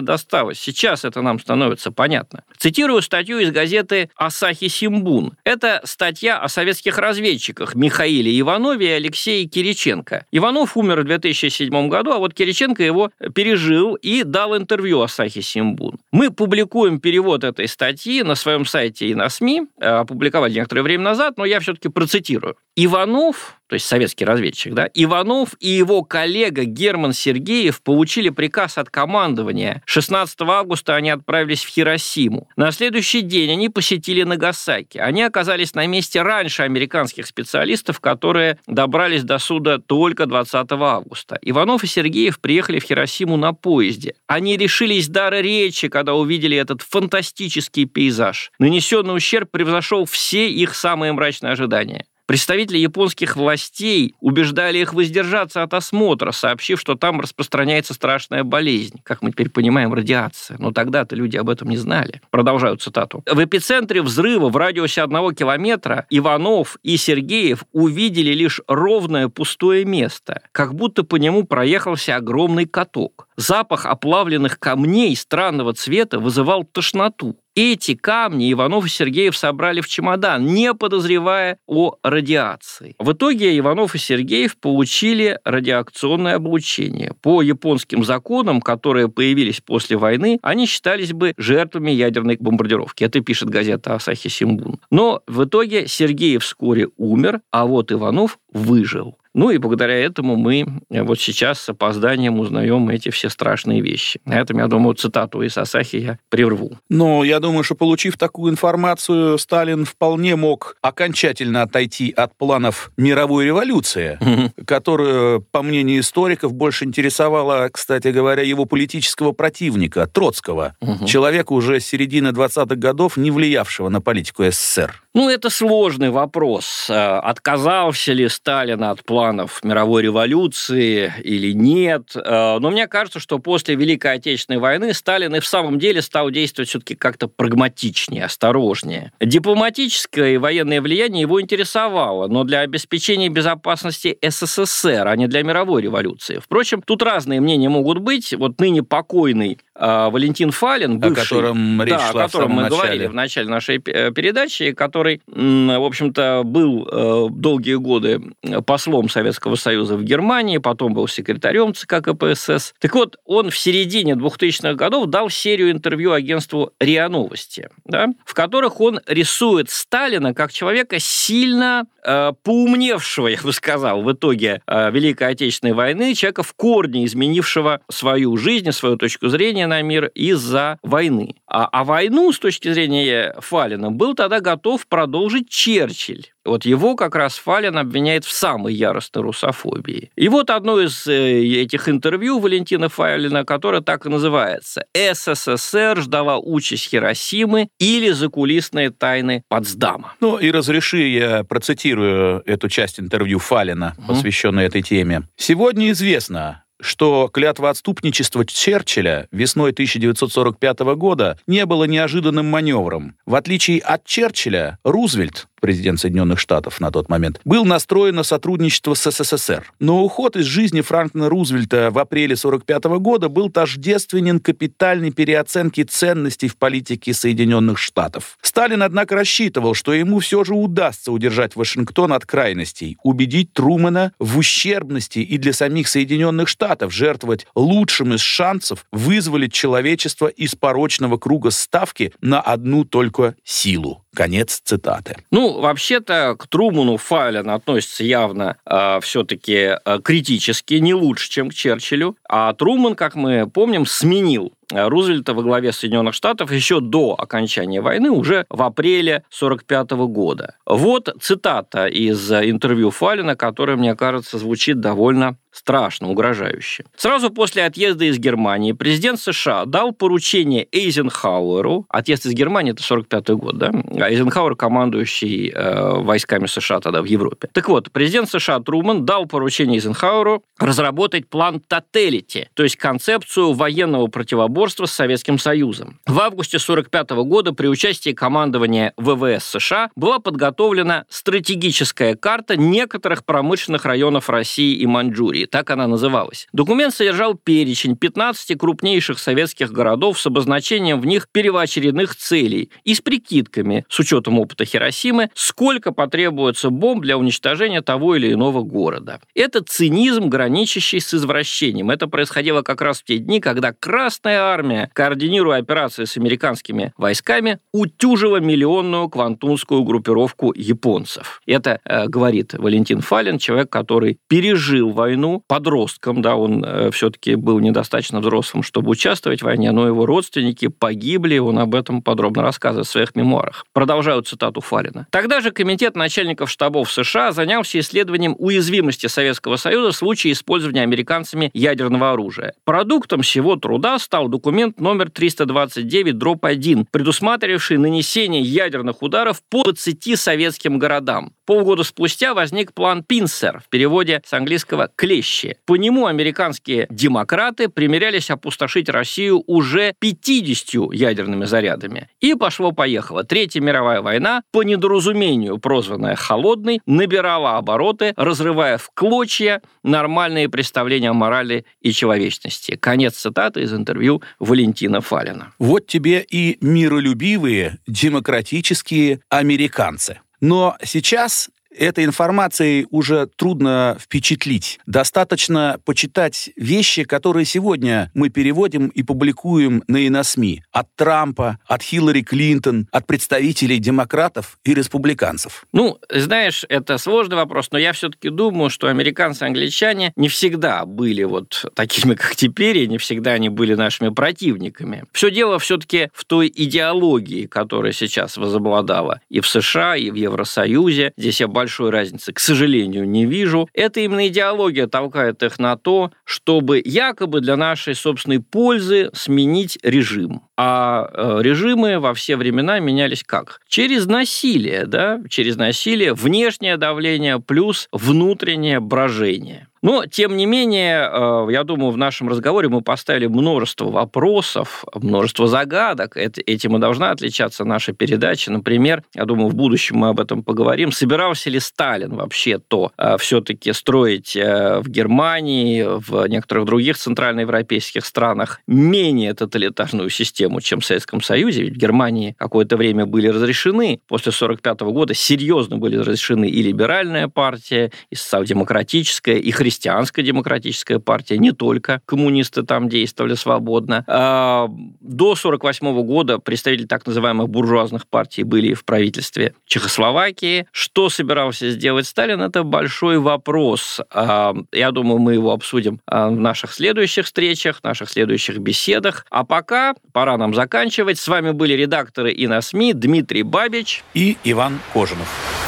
досталась? 0.00 0.58
Сейчас 0.58 1.04
это 1.04 1.22
нам 1.22 1.38
становится 1.38 1.90
понятно. 1.90 2.44
Цитирую 2.58 3.02
статью 3.02 3.38
из 3.38 3.50
газеты 3.50 4.10
«Асахи 4.16 4.68
Симбун». 4.68 5.32
Это 5.44 5.80
статья 5.84 6.38
о 6.38 6.48
советских 6.48 6.98
разведчиках 6.98 7.74
Михаиле 7.74 8.38
Иванове 8.40 8.88
и 8.88 8.92
Алексее 8.92 9.46
Кириченко. 9.46 10.26
Иванов 10.32 10.76
умер 10.76 11.02
в 11.02 11.04
2007 11.04 11.88
году, 11.88 12.12
а 12.12 12.18
вот 12.18 12.34
Кириченко 12.34 12.82
его 12.82 13.10
пережил 13.34 13.94
и 13.94 14.22
дал 14.24 14.56
интервью 14.56 15.00
Асахи 15.00 15.40
Симбун. 15.40 15.98
Мы 16.12 16.30
публикуем 16.30 17.00
перевод 17.00 17.44
этой 17.44 17.68
статьи 17.68 18.22
на 18.22 18.34
своем 18.34 18.49
своем 18.50 18.64
сайте 18.64 19.06
и 19.06 19.14
на 19.14 19.28
СМИ, 19.28 19.68
э, 19.80 19.86
опубликовали 19.86 20.54
некоторое 20.54 20.82
время 20.82 21.04
назад, 21.04 21.34
но 21.36 21.44
я 21.44 21.60
все-таки 21.60 21.88
процитирую. 21.88 22.56
Иванов, 22.76 23.59
то 23.70 23.74
есть 23.74 23.86
советский 23.86 24.24
разведчик, 24.24 24.74
да, 24.74 24.90
Иванов 24.94 25.54
и 25.60 25.68
его 25.68 26.02
коллега 26.02 26.64
Герман 26.64 27.12
Сергеев 27.12 27.80
получили 27.82 28.28
приказ 28.28 28.78
от 28.78 28.90
командования. 28.90 29.84
16 29.86 30.40
августа 30.40 30.96
они 30.96 31.10
отправились 31.10 31.62
в 31.62 31.68
Хиросиму. 31.68 32.48
На 32.56 32.72
следующий 32.72 33.20
день 33.20 33.52
они 33.52 33.68
посетили 33.68 34.24
Нагасаки. 34.24 34.98
Они 34.98 35.22
оказались 35.22 35.76
на 35.76 35.86
месте 35.86 36.20
раньше 36.22 36.64
американских 36.64 37.28
специалистов, 37.28 38.00
которые 38.00 38.58
добрались 38.66 39.22
до 39.22 39.38
суда 39.38 39.78
только 39.78 40.26
20 40.26 40.66
августа. 40.72 41.38
Иванов 41.40 41.84
и 41.84 41.86
Сергеев 41.86 42.40
приехали 42.40 42.80
в 42.80 42.82
Хиросиму 42.82 43.36
на 43.36 43.52
поезде. 43.52 44.16
Они 44.26 44.56
решились 44.56 45.06
дара 45.06 45.40
речи, 45.42 45.86
когда 45.86 46.14
увидели 46.14 46.56
этот 46.56 46.82
фантастический 46.82 47.84
пейзаж. 47.84 48.50
Нанесенный 48.58 49.14
ущерб 49.14 49.48
превзошел 49.52 50.06
все 50.06 50.50
их 50.50 50.74
самые 50.74 51.12
мрачные 51.12 51.52
ожидания. 51.52 52.06
Представители 52.30 52.78
японских 52.78 53.34
властей 53.34 54.14
убеждали 54.20 54.78
их 54.78 54.94
воздержаться 54.94 55.64
от 55.64 55.74
осмотра, 55.74 56.30
сообщив, 56.30 56.78
что 56.78 56.94
там 56.94 57.20
распространяется 57.20 57.92
страшная 57.92 58.44
болезнь, 58.44 59.00
как 59.02 59.20
мы 59.20 59.32
теперь 59.32 59.50
понимаем, 59.50 59.92
радиация. 59.92 60.56
Но 60.60 60.70
тогда-то 60.70 61.16
люди 61.16 61.36
об 61.36 61.50
этом 61.50 61.68
не 61.70 61.76
знали. 61.76 62.20
Продолжаю 62.30 62.76
цитату. 62.76 63.24
В 63.28 63.44
эпицентре 63.44 64.00
взрыва 64.00 64.48
в 64.48 64.56
радиусе 64.56 65.02
одного 65.02 65.32
километра 65.32 66.06
Иванов 66.08 66.76
и 66.84 66.96
Сергеев 66.96 67.64
увидели 67.72 68.30
лишь 68.32 68.60
ровное 68.68 69.26
пустое 69.26 69.84
место, 69.84 70.42
как 70.52 70.72
будто 70.72 71.02
по 71.02 71.16
нему 71.16 71.42
проехался 71.42 72.14
огромный 72.14 72.66
каток. 72.66 73.26
Запах 73.34 73.86
оплавленных 73.86 74.60
камней 74.60 75.16
странного 75.16 75.72
цвета 75.72 76.20
вызывал 76.20 76.62
тошноту. 76.62 77.36
Эти 77.56 77.94
камни 77.94 78.52
Иванов 78.52 78.86
и 78.86 78.88
Сергеев 78.88 79.36
собрали 79.36 79.80
в 79.80 79.88
чемодан, 79.88 80.46
не 80.46 80.72
подозревая 80.72 81.58
о 81.66 81.96
радиации. 82.02 82.94
В 82.98 83.12
итоге 83.12 83.58
Иванов 83.58 83.96
и 83.96 83.98
Сергеев 83.98 84.56
получили 84.56 85.38
радиационное 85.44 86.36
облучение. 86.36 87.14
По 87.22 87.42
японским 87.42 88.04
законам, 88.04 88.60
которые 88.60 89.08
появились 89.08 89.60
после 89.60 89.96
войны, 89.96 90.38
они 90.42 90.66
считались 90.66 91.12
бы 91.12 91.34
жертвами 91.36 91.90
ядерной 91.90 92.36
бомбардировки. 92.38 93.02
Это 93.02 93.20
пишет 93.20 93.50
газета 93.50 93.94
«Асахи 93.94 94.28
Симбун». 94.28 94.78
Но 94.90 95.22
в 95.26 95.44
итоге 95.44 95.88
Сергеев 95.88 96.44
вскоре 96.44 96.88
умер, 96.96 97.40
а 97.50 97.66
вот 97.66 97.90
Иванов 97.90 98.38
выжил. 98.52 99.16
Ну 99.34 99.50
и 99.50 99.58
благодаря 99.58 99.98
этому 99.98 100.36
мы 100.36 100.66
э, 100.90 101.02
вот 101.02 101.20
сейчас 101.20 101.60
с 101.60 101.68
опозданием 101.68 102.38
узнаем 102.38 102.88
эти 102.88 103.10
все 103.10 103.28
страшные 103.28 103.80
вещи. 103.80 104.20
На 104.24 104.40
этом, 104.40 104.58
я 104.58 104.66
думаю, 104.66 104.94
цитату 104.94 105.42
из 105.42 105.56
Асахи 105.56 105.96
я 105.96 106.18
прерву. 106.28 106.78
Ну, 106.88 107.22
я 107.22 107.38
думаю, 107.38 107.62
что 107.62 107.74
получив 107.74 108.16
такую 108.16 108.52
информацию, 108.52 109.38
Сталин 109.38 109.84
вполне 109.84 110.36
мог 110.36 110.76
окончательно 110.82 111.62
отойти 111.62 112.10
от 112.10 112.36
планов 112.36 112.90
мировой 112.96 113.44
революции, 113.44 114.18
угу. 114.20 114.64
которую, 114.66 115.42
по 115.52 115.62
мнению 115.62 116.00
историков, 116.00 116.52
больше 116.52 116.84
интересовала, 116.84 117.68
кстати 117.72 118.08
говоря, 118.08 118.42
его 118.42 118.64
политического 118.64 119.32
противника, 119.32 120.06
Троцкого, 120.06 120.74
человека 121.06 121.52
уже 121.52 121.80
с 121.80 121.86
середины 121.86 122.28
20-х 122.28 122.74
годов, 122.76 123.16
не 123.16 123.30
влиявшего 123.30 123.88
на 123.88 124.00
политику 124.00 124.44
СССР. 124.44 125.00
Ну, 125.12 125.28
это 125.28 125.50
сложный 125.50 126.10
вопрос. 126.10 126.86
Э, 126.88 127.18
отказался 127.18 128.12
ли 128.12 128.28
Сталин 128.28 128.84
от 128.84 129.04
планов 129.04 129.19
мировой 129.62 130.02
революции 130.02 131.12
или 131.22 131.52
нет? 131.52 132.12
Э, 132.14 132.58
но 132.58 132.70
мне 132.70 132.86
кажется, 132.86 133.20
что 133.20 133.38
после 133.38 133.74
Великой 133.74 134.14
Отечественной 134.14 134.58
войны 134.58 134.94
Сталин 134.94 135.34
и 135.34 135.40
в 135.40 135.46
самом 135.46 135.78
деле 135.78 136.02
стал 136.02 136.30
действовать 136.30 136.68
все-таки 136.68 136.94
как-то 136.94 137.28
прагматичнее, 137.28 138.24
осторожнее. 138.24 139.12
Дипломатическое 139.20 140.34
и 140.34 140.36
военное 140.38 140.80
влияние 140.80 141.22
его 141.22 141.40
интересовало, 141.40 142.28
но 142.28 142.44
для 142.44 142.60
обеспечения 142.60 143.28
безопасности 143.28 144.18
СССР, 144.22 145.06
а 145.06 145.16
не 145.16 145.26
для 145.26 145.42
мировой 145.42 145.82
революции. 145.82 146.40
Впрочем, 146.42 146.82
тут 146.82 147.02
разные 147.02 147.40
мнения 147.40 147.68
могут 147.68 147.98
быть. 147.98 148.34
Вот 148.34 148.60
ныне 148.60 148.82
покойный 148.82 149.58
Валентин 149.80 150.50
Фалин, 150.50 150.98
бывший, 150.98 151.22
о 151.22 151.24
котором 151.24 151.82
речь 151.82 151.94
да, 151.94 152.10
шла 152.10 152.24
о 152.24 152.26
котором 152.26 152.50
мы 152.52 152.62
начале. 152.62 152.80
говорили 152.80 153.06
в 153.06 153.14
начале 153.14 153.48
нашей 153.48 153.78
передачи, 153.78 154.72
который 154.72 155.00
который, 155.00 155.20
в 155.26 155.84
общем-то, 155.84 156.42
был 156.44 156.86
э, 156.86 157.28
долгие 157.30 157.76
годы 157.76 158.20
послом 158.66 159.08
Советского 159.08 159.54
Союза 159.54 159.96
в 159.96 160.04
Германии, 160.04 160.58
потом 160.58 160.94
был 160.94 161.08
секретарем 161.08 161.74
ЦК 161.74 162.02
КПСС. 162.02 162.74
Так 162.78 162.94
вот, 162.94 163.16
он 163.24 163.50
в 163.50 163.56
середине 163.56 164.14
2000-х 164.14 164.74
годов 164.74 165.06
дал 165.06 165.30
серию 165.30 165.70
интервью 165.70 166.12
агентству 166.12 166.72
РИА 166.80 167.08
Новости, 167.08 167.70
да, 167.84 168.08
в 168.24 168.34
которых 168.34 168.80
он 168.80 169.00
рисует 169.06 169.70
Сталина 169.70 170.34
как 170.34 170.52
человека 170.52 170.98
сильно 170.98 171.86
э, 172.04 172.32
поумневшего, 172.42 173.28
я 173.28 173.38
бы 173.42 173.52
сказал, 173.52 174.02
в 174.02 174.12
итоге 174.12 174.62
э, 174.66 174.90
Великой 174.90 175.28
Отечественной 175.28 175.72
войны, 175.72 176.14
человека 176.14 176.42
в 176.42 176.52
корне 176.54 177.04
изменившего 177.04 177.80
свою 177.90 178.36
жизнь, 178.36 178.70
свою 178.72 178.96
точку 178.96 179.28
зрения 179.28 179.66
на 179.70 179.82
мир 179.82 180.06
из-за 180.14 180.78
войны. 180.82 181.36
А, 181.46 181.68
а 181.72 181.84
войну, 181.84 182.32
с 182.32 182.38
точки 182.38 182.72
зрения 182.72 183.34
Фалина, 183.38 183.90
был 183.90 184.14
тогда 184.14 184.40
готов 184.40 184.86
продолжить 184.86 185.48
Черчилль. 185.48 186.26
Вот 186.44 186.64
его 186.64 186.96
как 186.96 187.14
раз 187.14 187.36
Фалин 187.36 187.76
обвиняет 187.78 188.24
в 188.24 188.32
самой 188.32 188.74
яростной 188.74 189.22
русофобии. 189.22 190.10
И 190.16 190.28
вот 190.28 190.50
одно 190.50 190.80
из 190.80 191.06
э, 191.06 191.44
этих 191.62 191.88
интервью 191.88 192.38
Валентина 192.40 192.88
Фалина, 192.88 193.44
которое 193.44 193.82
так 193.82 194.06
и 194.06 194.08
называется 194.08 194.84
«СССР 194.94 196.00
ждала 196.00 196.38
участь 196.38 196.88
Хиросимы 196.88 197.68
или 197.78 198.10
закулисные 198.10 198.90
тайны 198.90 199.44
Потсдама». 199.48 200.14
Ну 200.20 200.38
и 200.38 200.50
разреши, 200.50 201.08
я 201.08 201.44
процитирую 201.44 202.42
эту 202.46 202.68
часть 202.68 202.98
интервью 202.98 203.38
Фалина, 203.38 203.94
посвященную 204.08 204.66
этой 204.66 204.82
теме. 204.82 205.22
«Сегодня 205.36 205.90
известно, 205.90 206.64
что 206.80 207.28
клятва 207.32 207.70
отступничества 207.70 208.44
Черчилля 208.44 209.28
весной 209.30 209.70
1945 209.70 210.80
года 210.96 211.38
не 211.46 211.66
было 211.66 211.84
неожиданным 211.84 212.46
маневром. 212.46 213.16
В 213.26 213.34
отличие 213.34 213.80
от 213.80 214.04
Черчилля, 214.04 214.78
Рузвельт 214.84 215.46
президент 215.60 216.00
Соединенных 216.00 216.38
Штатов 216.38 216.80
на 216.80 216.90
тот 216.90 217.08
момент, 217.08 217.40
был 217.44 217.64
настроен 217.64 218.16
на 218.16 218.22
сотрудничество 218.22 218.94
с 218.94 219.10
СССР. 219.10 219.72
Но 219.78 220.04
уход 220.04 220.36
из 220.36 220.46
жизни 220.46 220.80
Франклина 220.80 221.28
Рузвельта 221.28 221.90
в 221.90 221.98
апреле 221.98 222.34
1945 222.34 223.00
года 223.00 223.28
был 223.28 223.50
тождественен 223.50 224.40
капитальной 224.40 225.10
переоценке 225.10 225.84
ценностей 225.84 226.48
в 226.48 226.56
политике 226.56 227.14
Соединенных 227.14 227.78
Штатов. 227.78 228.38
Сталин, 228.42 228.82
однако, 228.82 229.14
рассчитывал, 229.14 229.74
что 229.74 229.92
ему 229.92 230.20
все 230.20 230.44
же 230.44 230.54
удастся 230.54 231.12
удержать 231.12 231.56
Вашингтон 231.56 232.12
от 232.12 232.26
крайностей, 232.26 232.96
убедить 233.02 233.52
Трумэна 233.52 234.12
в 234.18 234.38
ущербности 234.38 235.18
и 235.20 235.38
для 235.38 235.52
самих 235.52 235.88
Соединенных 235.88 236.48
Штатов 236.48 236.92
жертвовать 236.92 237.46
лучшим 237.54 238.14
из 238.14 238.20
шансов 238.20 238.86
вызволить 238.92 239.52
человечество 239.52 240.26
из 240.26 240.54
порочного 240.54 241.18
круга 241.18 241.50
ставки 241.50 242.12
на 242.20 242.40
одну 242.40 242.84
только 242.84 243.34
силу. 243.44 244.04
Конец 244.14 244.60
цитаты. 244.64 245.16
Ну, 245.30 245.60
вообще-то 245.60 246.34
к 246.38 246.48
Труману 246.48 246.96
Файлен 246.96 247.48
относится 247.50 248.02
явно 248.02 248.56
э, 248.66 249.00
все-таки 249.02 249.76
э, 249.84 249.98
критически, 250.02 250.74
не 250.74 250.94
лучше, 250.94 251.30
чем 251.30 251.50
к 251.50 251.54
Черчиллю. 251.54 252.16
А 252.28 252.52
Труман, 252.52 252.96
как 252.96 253.14
мы 253.14 253.48
помним, 253.48 253.86
сменил 253.86 254.52
Рузвельта 254.72 255.34
во 255.34 255.42
главе 255.42 255.72
Соединенных 255.72 256.14
Штатов 256.14 256.52
еще 256.52 256.80
до 256.80 257.14
окончания 257.18 257.80
войны, 257.80 258.10
уже 258.10 258.46
в 258.48 258.62
апреле 258.62 259.24
1945 259.30 259.90
года. 260.08 260.54
Вот 260.66 261.14
цитата 261.20 261.86
из 261.86 262.30
интервью 262.30 262.90
Фалина, 262.90 263.36
которая, 263.36 263.76
мне 263.76 263.94
кажется, 263.94 264.38
звучит 264.38 264.80
довольно 264.80 265.36
страшно, 265.52 266.08
угрожающе. 266.10 266.84
Сразу 266.96 267.30
после 267.30 267.64
отъезда 267.64 268.04
из 268.04 268.18
Германии 268.18 268.72
президент 268.72 269.20
США 269.20 269.64
дал 269.64 269.92
поручение 269.92 270.66
Эйзенхауэру, 270.72 271.86
отъезд 271.88 272.26
из 272.26 272.32
Германии 272.32 272.72
это 272.72 272.82
45 272.82 273.30
год, 273.30 273.58
да? 273.58 273.70
А 274.00 274.10
Эйзенхауэр 274.10 274.56
командующий 274.56 275.50
э, 275.50 276.02
войсками 276.02 276.46
США 276.46 276.80
тогда 276.80 277.02
в 277.02 277.04
Европе. 277.04 277.48
Так 277.52 277.68
вот, 277.68 277.90
президент 277.90 278.30
США 278.30 278.60
Труман 278.60 279.04
дал 279.04 279.26
поручение 279.26 279.78
Эйзенхауэру 279.78 280.42
разработать 280.58 281.28
план 281.28 281.60
Тоталити, 281.60 282.48
то 282.54 282.62
есть 282.62 282.76
концепцию 282.76 283.52
военного 283.52 284.06
противоборства 284.06 284.86
с 284.86 284.92
Советским 284.92 285.38
Союзом. 285.38 285.98
В 286.06 286.18
августе 286.20 286.58
45 286.58 287.10
года 287.10 287.52
при 287.52 287.66
участии 287.66 288.12
командования 288.12 288.92
ВВС 288.96 289.44
США 289.44 289.90
была 289.96 290.18
подготовлена 290.18 291.04
стратегическая 291.08 292.14
карта 292.14 292.56
некоторых 292.56 293.24
промышленных 293.24 293.84
районов 293.84 294.28
России 294.28 294.76
и 294.76 294.86
Маньчжурии 294.86 295.39
истории, 295.40 295.46
так 295.46 295.70
она 295.70 295.86
называлась. 295.86 296.46
Документ 296.52 296.94
содержал 296.94 297.34
перечень 297.34 297.96
15 297.96 298.58
крупнейших 298.58 299.18
советских 299.18 299.72
городов 299.72 300.20
с 300.20 300.26
обозначением 300.26 301.00
в 301.00 301.06
них 301.06 301.28
первоочередных 301.32 302.16
целей 302.16 302.70
и 302.84 302.94
с 302.94 303.00
прикидками, 303.00 303.84
с 303.88 303.98
учетом 303.98 304.38
опыта 304.38 304.64
Хиросимы, 304.64 305.30
сколько 305.34 305.92
потребуется 305.92 306.70
бомб 306.70 307.02
для 307.02 307.16
уничтожения 307.16 307.82
того 307.82 308.16
или 308.16 308.32
иного 308.32 308.62
города. 308.62 309.20
Это 309.34 309.62
цинизм, 309.62 310.28
граничащий 310.28 311.00
с 311.00 311.14
извращением. 311.14 311.90
Это 311.90 312.06
происходило 312.06 312.62
как 312.62 312.80
раз 312.80 313.00
в 313.00 313.04
те 313.04 313.18
дни, 313.18 313.40
когда 313.40 313.72
Красная 313.72 314.40
Армия, 314.40 314.90
координируя 314.92 315.58
операции 315.58 316.04
с 316.04 316.16
американскими 316.16 316.92
войсками, 316.96 317.58
утюжила 317.72 318.38
миллионную 318.38 319.08
квантунскую 319.08 319.82
группировку 319.82 320.52
японцев. 320.54 321.40
Это 321.46 321.80
э, 321.84 322.06
говорит 322.06 322.54
Валентин 322.54 323.00
Фалин, 323.00 323.38
человек, 323.38 323.70
который 323.70 324.18
пережил 324.28 324.90
войну 324.90 325.29
войну 325.30 325.44
подростком, 325.46 326.22
да, 326.22 326.36
он 326.36 326.64
э, 326.64 326.90
все-таки 326.90 327.34
был 327.34 327.60
недостаточно 327.60 328.20
взрослым, 328.20 328.62
чтобы 328.62 328.90
участвовать 328.90 329.40
в 329.40 329.44
войне, 329.44 329.72
но 329.72 329.86
его 329.86 330.06
родственники 330.06 330.68
погибли, 330.68 331.38
он 331.38 331.58
об 331.58 331.74
этом 331.74 332.02
подробно 332.02 332.42
рассказывает 332.42 332.86
в 332.86 332.90
своих 332.90 333.14
мемуарах. 333.14 333.64
Продолжаю 333.72 334.22
цитату 334.22 334.60
Фарина. 334.60 335.06
Тогда 335.10 335.40
же 335.40 335.50
Комитет 335.50 335.96
начальников 335.96 336.50
штабов 336.50 336.90
США 336.90 337.32
занялся 337.32 337.78
исследованием 337.78 338.34
уязвимости 338.38 339.06
Советского 339.06 339.56
Союза 339.56 339.92
в 339.92 339.96
случае 339.96 340.32
использования 340.32 340.82
американцами 340.82 341.50
ядерного 341.54 342.12
оружия. 342.12 342.54
Продуктом 342.64 343.22
всего 343.22 343.56
труда 343.56 343.98
стал 343.98 344.28
документ 344.28 344.80
номер 344.80 345.10
329 345.10 346.18
дробь 346.18 346.44
1, 346.44 346.86
предусматривавший 346.90 347.78
нанесение 347.78 348.42
ядерных 348.42 349.02
ударов 349.02 349.42
по 349.48 349.64
20 349.64 350.18
советским 350.18 350.78
городам. 350.78 351.32
Полгода 351.50 351.82
спустя 351.82 352.32
возник 352.32 352.72
план 352.72 353.02
Пинсер, 353.02 353.60
в 353.66 353.68
переводе 353.68 354.22
с 354.24 354.32
английского 354.32 354.88
«клещи». 355.20 355.56
По 355.66 355.76
нему 355.76 356.06
американские 356.06 356.86
демократы 356.90 357.68
примерялись 357.68 358.30
опустошить 358.30 358.88
Россию 358.88 359.42
уже 359.46 359.94
50 359.98 360.92
ядерными 360.92 361.44
зарядами. 361.44 362.08
И 362.20 362.34
пошло-поехало. 362.34 363.24
Третья 363.24 363.60
мировая 363.60 364.02
война, 364.02 364.42
по 364.52 364.62
недоразумению 364.62 365.58
прозванная 365.58 366.16
«холодной», 366.16 366.80
набирала 366.86 367.56
обороты, 367.56 368.14
разрывая 368.16 368.78
в 368.78 368.90
клочья 368.94 369.62
нормальные 369.82 370.48
представления 370.48 371.10
о 371.10 371.14
морали 371.14 371.64
и 371.80 371.92
человечности. 371.92 372.76
Конец 372.76 373.14
цитаты 373.16 373.62
из 373.62 373.72
интервью 373.72 374.22
Валентина 374.38 375.00
Фалина. 375.00 375.52
Вот 375.58 375.86
тебе 375.86 376.24
и 376.28 376.58
миролюбивые 376.60 377.78
демократические 377.86 379.20
американцы. 379.28 380.20
Но 380.40 380.76
сейчас 380.82 381.50
этой 381.70 382.04
информацией 382.04 382.86
уже 382.90 383.26
трудно 383.36 383.96
впечатлить. 383.98 384.80
Достаточно 384.86 385.78
почитать 385.84 386.50
вещи, 386.56 387.04
которые 387.04 387.44
сегодня 387.44 388.10
мы 388.14 388.28
переводим 388.28 388.88
и 388.88 389.02
публикуем 389.02 389.82
на 389.88 390.06
иносми. 390.06 390.64
От 390.72 390.88
Трампа, 390.96 391.58
от 391.66 391.82
Хиллари 391.82 392.22
Клинтон, 392.22 392.88
от 392.92 393.06
представителей 393.06 393.78
демократов 393.78 394.58
и 394.64 394.74
республиканцев. 394.74 395.64
Ну, 395.72 395.98
знаешь, 396.10 396.64
это 396.68 396.98
сложный 396.98 397.36
вопрос, 397.36 397.68
но 397.70 397.78
я 397.78 397.92
все-таки 397.92 398.30
думаю, 398.30 398.70
что 398.70 398.88
американцы 398.88 399.44
и 399.44 399.48
англичане 399.48 400.12
не 400.16 400.28
всегда 400.28 400.84
были 400.84 401.22
вот 401.22 401.64
такими, 401.74 402.14
как 402.14 402.36
теперь, 402.36 402.78
и 402.78 402.88
не 402.88 402.98
всегда 402.98 403.32
они 403.32 403.48
были 403.48 403.74
нашими 403.74 404.08
противниками. 404.10 405.04
Все 405.12 405.30
дело 405.30 405.58
все-таки 405.58 406.08
в 406.14 406.24
той 406.24 406.52
идеологии, 406.54 407.46
которая 407.46 407.92
сейчас 407.92 408.36
возобладала 408.36 409.20
и 409.28 409.40
в 409.40 409.48
США, 409.48 409.96
и 409.96 410.10
в 410.10 410.14
Евросоюзе. 410.14 411.12
Здесь 411.16 411.40
я 411.40 411.48
большой 411.60 411.90
разницы, 411.90 412.32
к 412.32 412.40
сожалению, 412.40 413.06
не 413.06 413.26
вижу. 413.26 413.68
Это 413.74 414.00
именно 414.00 414.26
идеология 414.28 414.86
толкает 414.86 415.42
их 415.42 415.58
на 415.58 415.76
то, 415.76 416.10
чтобы 416.24 416.80
якобы 416.82 417.42
для 417.42 417.56
нашей 417.56 417.94
собственной 417.94 418.40
пользы 418.40 419.10
сменить 419.12 419.78
режим. 419.82 420.40
А 420.56 421.10
э, 421.12 421.42
режимы 421.42 421.98
во 421.98 422.14
все 422.14 422.36
времена 422.36 422.80
менялись 422.80 423.22
как? 423.22 423.60
Через 423.68 424.06
насилие, 424.06 424.86
да, 424.86 425.20
через 425.28 425.56
насилие, 425.56 426.14
внешнее 426.14 426.78
давление 426.78 427.40
плюс 427.40 427.88
внутреннее 427.92 428.80
брожение. 428.80 429.68
Но, 429.82 430.04
тем 430.04 430.36
не 430.36 430.44
менее, 430.44 431.08
э, 431.10 431.46
я 431.52 431.64
думаю, 431.64 431.90
в 431.90 431.96
нашем 431.96 432.28
разговоре 432.28 432.68
мы 432.68 432.82
поставили 432.82 433.26
множество 433.26 433.90
вопросов, 433.90 434.84
множество 434.94 435.46
загадок. 435.46 436.16
Этим 436.16 436.76
и 436.76 436.80
должна 436.80 437.12
отличаться 437.12 437.64
наша 437.64 437.92
передача. 437.92 438.52
Например, 438.52 439.02
я 439.14 439.24
думаю, 439.24 439.48
в 439.48 439.54
будущем 439.54 439.96
мы 439.96 440.08
об 440.08 440.20
этом 440.20 440.42
поговорим. 440.42 440.92
Собирался 440.92 441.48
ли 441.48 441.60
Сталин 441.60 442.14
вообще-то 442.14 442.92
э, 442.98 443.16
все-таки 443.18 443.72
строить 443.72 444.36
э, 444.36 444.80
в 444.80 444.88
Германии, 444.88 445.86
в 445.88 446.26
некоторых 446.26 446.66
других 446.66 446.98
центральноевропейских 446.98 448.04
странах 448.04 448.60
менее 448.66 449.32
тоталитарную 449.32 450.10
систему, 450.10 450.60
чем 450.60 450.80
в 450.80 450.84
Советском 450.84 451.22
Союзе? 451.22 451.62
Ведь 451.62 451.74
в 451.74 451.78
Германии 451.78 452.34
какое-то 452.38 452.76
время 452.76 453.06
были 453.06 453.28
разрешены, 453.28 454.00
после 454.08 454.30
1945 454.30 454.80
года 454.92 455.14
серьезно 455.14 455.78
были 455.78 455.96
разрешены 455.96 456.50
и 456.50 456.62
либеральная 456.62 457.28
партия, 457.28 457.92
и 458.10 458.14
социал-демократическая, 458.14 459.36
и 459.36 459.50
христианская 459.50 459.69
христианская 459.70 460.24
демократическая 460.24 460.98
партия, 460.98 461.38
не 461.38 461.52
только 461.52 462.02
коммунисты 462.04 462.64
там 462.64 462.88
действовали 462.88 463.34
свободно. 463.34 464.04
А, 464.08 464.66
до 464.68 465.32
1948 465.32 466.02
года 466.02 466.38
представители 466.38 466.86
так 466.86 467.06
называемых 467.06 467.48
буржуазных 467.48 468.08
партий 468.08 468.42
были 468.42 468.74
в 468.74 468.84
правительстве 468.84 469.54
Чехословакии. 469.66 470.66
Что 470.72 471.08
собирался 471.08 471.70
сделать 471.70 472.08
Сталин, 472.08 472.42
это 472.42 472.64
большой 472.64 473.20
вопрос. 473.20 474.00
А, 474.12 474.56
я 474.72 474.90
думаю, 474.90 475.20
мы 475.20 475.34
его 475.34 475.52
обсудим 475.52 476.00
а, 476.06 476.28
в 476.28 476.40
наших 476.40 476.72
следующих 476.72 477.26
встречах, 477.26 477.78
в 477.78 477.84
наших 477.84 478.10
следующих 478.10 478.58
беседах. 478.58 479.24
А 479.30 479.44
пока 479.44 479.94
пора 480.12 480.36
нам 480.36 480.52
заканчивать. 480.52 481.18
С 481.20 481.28
вами 481.28 481.52
были 481.52 481.74
редакторы 481.74 482.32
и 482.32 482.48
на 482.48 482.60
СМИ 482.60 482.94
Дмитрий 482.94 483.44
Бабич 483.44 484.02
и 484.14 484.36
Иван 484.42 484.80
Кожинов. 484.92 485.59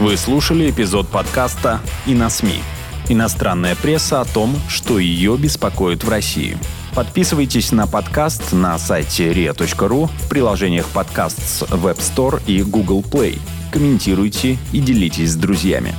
Вы 0.00 0.16
слушали 0.16 0.70
эпизод 0.70 1.08
подкаста 1.08 1.78
«И 2.06 2.14
на 2.14 2.30
СМИ». 2.30 2.62
Иностранная 3.10 3.76
пресса 3.76 4.22
о 4.22 4.24
том, 4.24 4.56
что 4.66 4.98
ее 4.98 5.36
беспокоит 5.36 6.04
в 6.04 6.08
России. 6.08 6.56
Подписывайтесь 6.94 7.70
на 7.70 7.86
подкаст 7.86 8.54
на 8.54 8.78
сайте 8.78 9.30
ria.ru 9.30 10.06
в 10.06 10.28
приложениях 10.30 10.86
подкаст 10.86 11.38
с 11.46 11.62
Web 11.64 11.98
Store 11.98 12.42
и 12.46 12.62
Google 12.62 13.02
Play. 13.02 13.38
Комментируйте 13.70 14.56
и 14.72 14.80
делитесь 14.80 15.32
с 15.32 15.36
друзьями. 15.36 15.94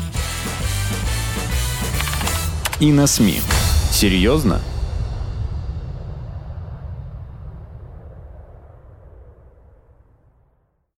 И 2.80 2.92
на 2.92 3.06
СМИ. 3.06 3.40
Серьезно? 3.92 4.62